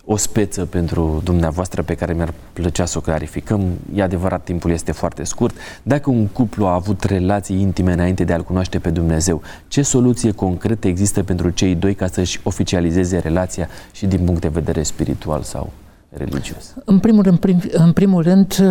[0.06, 3.62] o speță pentru dumneavoastră pe care mi-ar plăcea să o clarificăm.
[3.96, 5.56] E adevărat, timpul este foarte scurt.
[5.84, 10.32] Dacă un cuplu a avut relații intime înainte de a-L cunoaște pe Dumnezeu, ce soluție
[10.32, 15.42] concretă există pentru cei doi ca să-și oficializeze relația și din punct de vedere spiritual
[15.42, 15.72] sau
[16.10, 16.74] religios?
[16.86, 18.68] În primul rând, prim, în primul rând uh,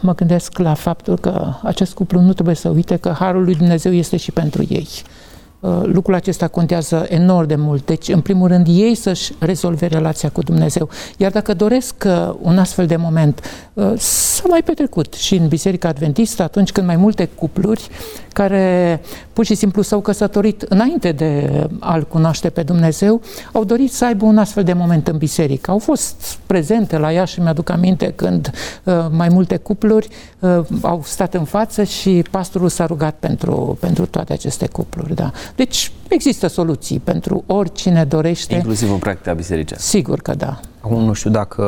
[0.00, 3.92] mă gândesc la faptul că acest cuplu nu trebuie să uite că Harul lui Dumnezeu
[3.92, 4.88] este și pentru ei.
[5.60, 7.86] Uh, lucrul acesta contează enorm de mult.
[7.86, 10.88] Deci, în primul rând, ei să-și rezolve relația cu Dumnezeu.
[11.16, 13.40] Iar dacă doresc uh, un astfel de moment,
[13.72, 17.88] uh, s-a mai petrecut și în Biserica Adventistă, atunci când mai multe cupluri
[18.32, 19.00] care
[19.32, 23.20] pur și simplu s-au căsătorit înainte de a-L cunoaște pe Dumnezeu,
[23.52, 25.70] au dorit să aibă un astfel de moment în biserică.
[25.70, 28.50] Au fost prezente la ea și mi-aduc aminte când
[29.10, 30.08] mai multe cupluri
[30.80, 35.14] au stat în față și pastorul s-a rugat pentru, pentru toate aceste cupluri.
[35.14, 35.30] Da.
[35.56, 38.54] Deci există soluții pentru oricine dorește.
[38.54, 39.84] Inclusiv în practica bisericească.
[39.86, 40.60] Sigur că da.
[40.80, 41.64] Acum nu știu dacă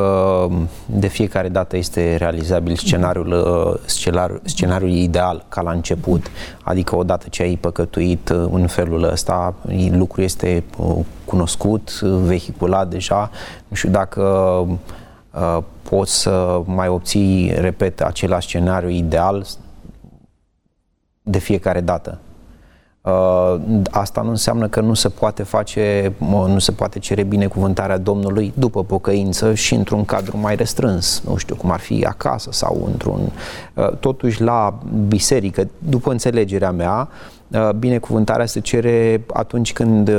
[0.85, 6.25] de fiecare dată este realizabil scenariul, uh, scenariul, scenariul ideal ca la început,
[6.63, 9.53] adică odată ce ai păcătuit uh, în felul ăsta,
[9.91, 13.29] lucrul este uh, cunoscut, vehiculat deja,
[13.67, 14.67] nu știu dacă
[15.81, 19.45] poți să mai obții, repet, același scenariu ideal
[21.21, 22.19] de fiecare dată.
[23.01, 23.55] Uh,
[23.91, 26.13] asta nu înseamnă că nu se poate face,
[26.47, 31.55] nu se poate cere binecuvântarea Domnului după pocăință și într-un cadru mai restrâns, nu știu
[31.55, 33.31] cum ar fi acasă sau într-un.
[33.73, 37.09] Uh, totuși, la biserică, după înțelegerea mea,
[37.47, 40.11] uh, binecuvântarea se cere atunci când,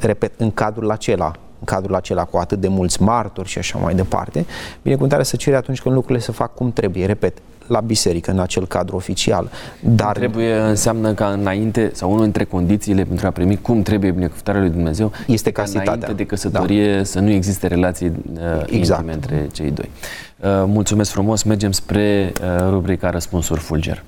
[0.00, 3.94] repet, în cadrul acela, în cadrul acela cu atât de mulți martori și așa mai
[3.94, 4.46] departe,
[4.82, 7.06] binecuvântarea se cere atunci când lucrurile se fac cum trebuie.
[7.06, 7.38] Repet,
[7.70, 9.50] la biserică, în acel cadru oficial.
[9.80, 14.60] Dar trebuie, înseamnă ca înainte, sau unul dintre condițiile pentru a primi cum trebuie binecuvântarea
[14.60, 15.92] lui Dumnezeu, este castitatea.
[15.92, 17.02] Înainte de căsătorie da.
[17.02, 19.00] să nu existe relații uh, exact.
[19.00, 19.90] intime între cei doi.
[20.36, 24.04] Uh, mulțumesc frumos, mergem spre uh, rubrica Răspunsuri Fulger.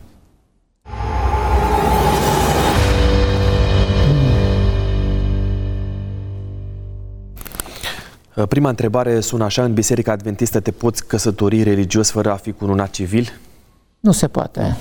[8.37, 12.53] Uh, prima întrebare sună așa, în Biserica Adventistă te poți căsători religios fără a fi
[12.53, 13.33] cununat civil?
[14.03, 14.77] Nu se poate.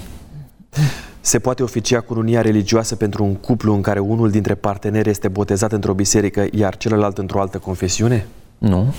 [1.20, 5.72] Se poate oficia cununia religioasă pentru un cuplu în care unul dintre parteneri este botezat
[5.72, 8.26] într-o biserică, iar celălalt într-o altă confesiune?
[8.58, 8.94] Nu.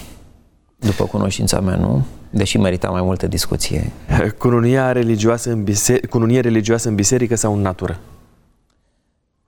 [0.76, 2.04] După cunoștința mea, nu.
[2.30, 3.92] Deși merita mai multă discuție.
[4.38, 7.98] Cununia religioasă în, biserică, cununie religioasă în biserică sau în natură?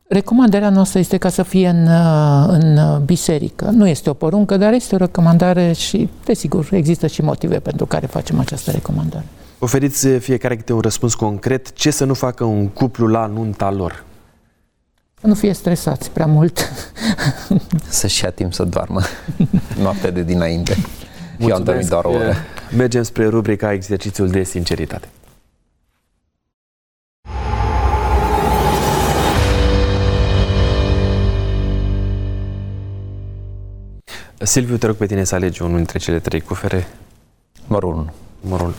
[0.09, 1.87] Recomandarea noastră este ca să fie în,
[2.49, 3.71] în biserică.
[3.71, 8.07] Nu este o poruncă, dar este o recomandare și, desigur, există și motive pentru care
[8.07, 9.25] facem această recomandare.
[9.65, 11.73] Oferiți fiecare câte un răspuns concret.
[11.73, 14.05] Ce să nu facă un cuplu la nunta lor?
[15.21, 16.73] Să nu fie stresați prea mult.
[17.89, 19.01] Să-și ia timp să doarmă
[19.83, 20.77] noaptea de dinainte.
[21.41, 22.35] Și am dormit doar o oră.
[22.77, 25.09] Mergem spre rubrica exercițiul de sinceritate.
[34.39, 36.87] Silviu, te rog pe tine să alegi unul dintre cele trei cufere.
[37.67, 38.13] Numărul 1.
[38.41, 38.75] Numărul 1.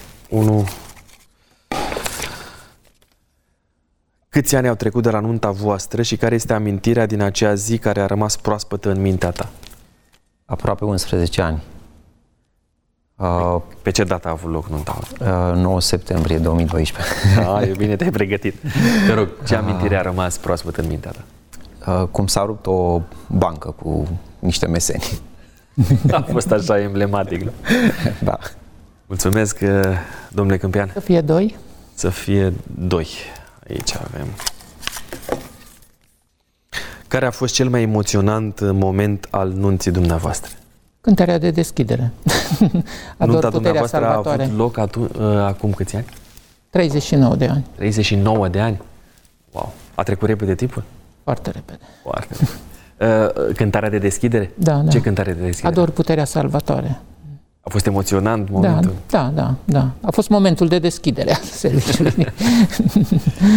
[4.29, 7.77] Câți ani au trecut de la nunta voastră și care este amintirea din acea zi
[7.77, 9.49] care a rămas proaspătă în mintea ta?
[10.45, 11.61] Aproape 11 ani.
[13.15, 14.99] Uh, Pe ce dată a avut loc nunta?
[15.21, 17.13] Uh, 9 septembrie 2012.
[17.49, 18.55] Ah, e bine, te-ai pregătit.
[19.07, 21.23] Te rog, ce amintire a rămas proaspăt în mintea ta?
[21.91, 25.03] Uh, cum s-a rupt o bancă cu niște meseni.
[26.11, 27.51] A fost așa emblematic, nu?
[28.23, 28.39] da.
[29.07, 29.69] Mulțumesc, uh,
[30.29, 30.89] domnule Câmpian.
[30.93, 31.55] Să fie doi.
[31.93, 33.07] Să fie doi.
[33.69, 34.27] Aici avem.
[37.07, 40.51] Care a fost cel mai emoționant moment al nunții dumneavoastră?
[41.01, 42.11] Cântarea de deschidere.
[43.17, 44.41] Ador Nunta dumneavoastră salvatoare.
[44.41, 46.05] a avut loc atu- uh, acum câți ani?
[46.69, 47.65] 39 de ani.
[47.75, 48.81] 39 de ani?
[49.51, 49.73] Wow.
[49.95, 50.83] A trecut repede timpul?
[51.23, 51.79] Foarte repede.
[52.03, 53.37] Foarte repede.
[53.47, 54.51] Uh, cântarea de deschidere?
[54.55, 54.89] Da, da.
[54.91, 55.73] Ce cântare de deschidere?
[55.73, 56.99] Ador puterea salvatoare.
[57.67, 58.93] A fost emoționant momentul?
[59.09, 59.89] Da, da, da, da.
[60.01, 62.27] A fost momentul de deschidere a serviciului.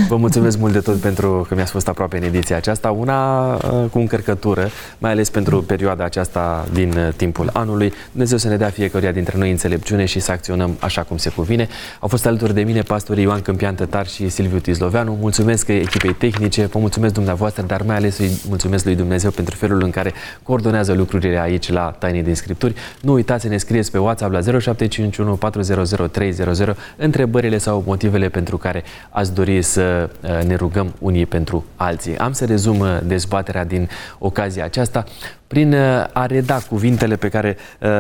[0.09, 2.91] Vă mulțumesc mult de tot pentru că mi-ați fost aproape în ediția aceasta.
[2.91, 7.93] Una uh, cu încărcătură, mai ales pentru perioada aceasta din uh, timpul anului.
[8.11, 11.69] Dumnezeu să ne dea fiecare dintre noi înțelepciune și să acționăm așa cum se cuvine.
[12.01, 15.17] Au fost alături de mine pastorii Ioan Câmpian Tătar și Silviu Tizloveanu.
[15.21, 19.83] Mulțumesc echipei tehnice, vă mulțumesc dumneavoastră, dar mai ales îi mulțumesc lui Dumnezeu pentru felul
[19.83, 22.75] în care coordonează lucrurile aici la Tainii din Scripturi.
[23.01, 28.29] Nu uitați să ne scrieți pe pe WhatsApp la 0751 400 300 întrebările sau motivele
[28.29, 32.19] pentru care ați dori să uh, ne rugăm unii pentru alții.
[32.19, 33.89] Am să rezum uh, dezbaterea din
[34.19, 35.05] ocazia aceasta
[35.49, 37.57] prin uh, a reda cuvintele pe care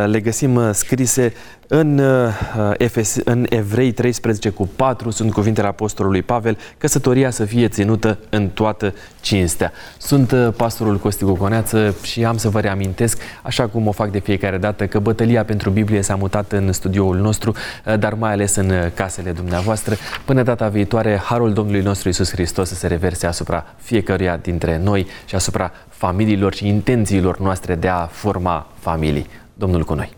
[0.07, 1.32] le găsim scrise
[1.66, 2.03] în,
[2.76, 8.49] Efes, în Evrei 13 cu 4 sunt cuvintele Apostolului Pavel, căsătoria să fie ținută în
[8.49, 9.72] toată cinstea.
[9.99, 14.59] Sunt pastorul Costi Gogoneață și am să vă reamintesc, așa cum o fac de fiecare
[14.59, 17.55] dată, că bătălia pentru Biblie s-a mutat în studioul nostru,
[17.99, 19.94] dar mai ales în casele dumneavoastră.
[20.24, 25.07] Până data viitoare, Harul Domnului nostru Isus Hristos să se reverse asupra fiecăruia dintre noi
[25.24, 29.26] și asupra familiilor și intențiilor noastre de a forma familii.
[29.55, 30.18] Domnul cu noi!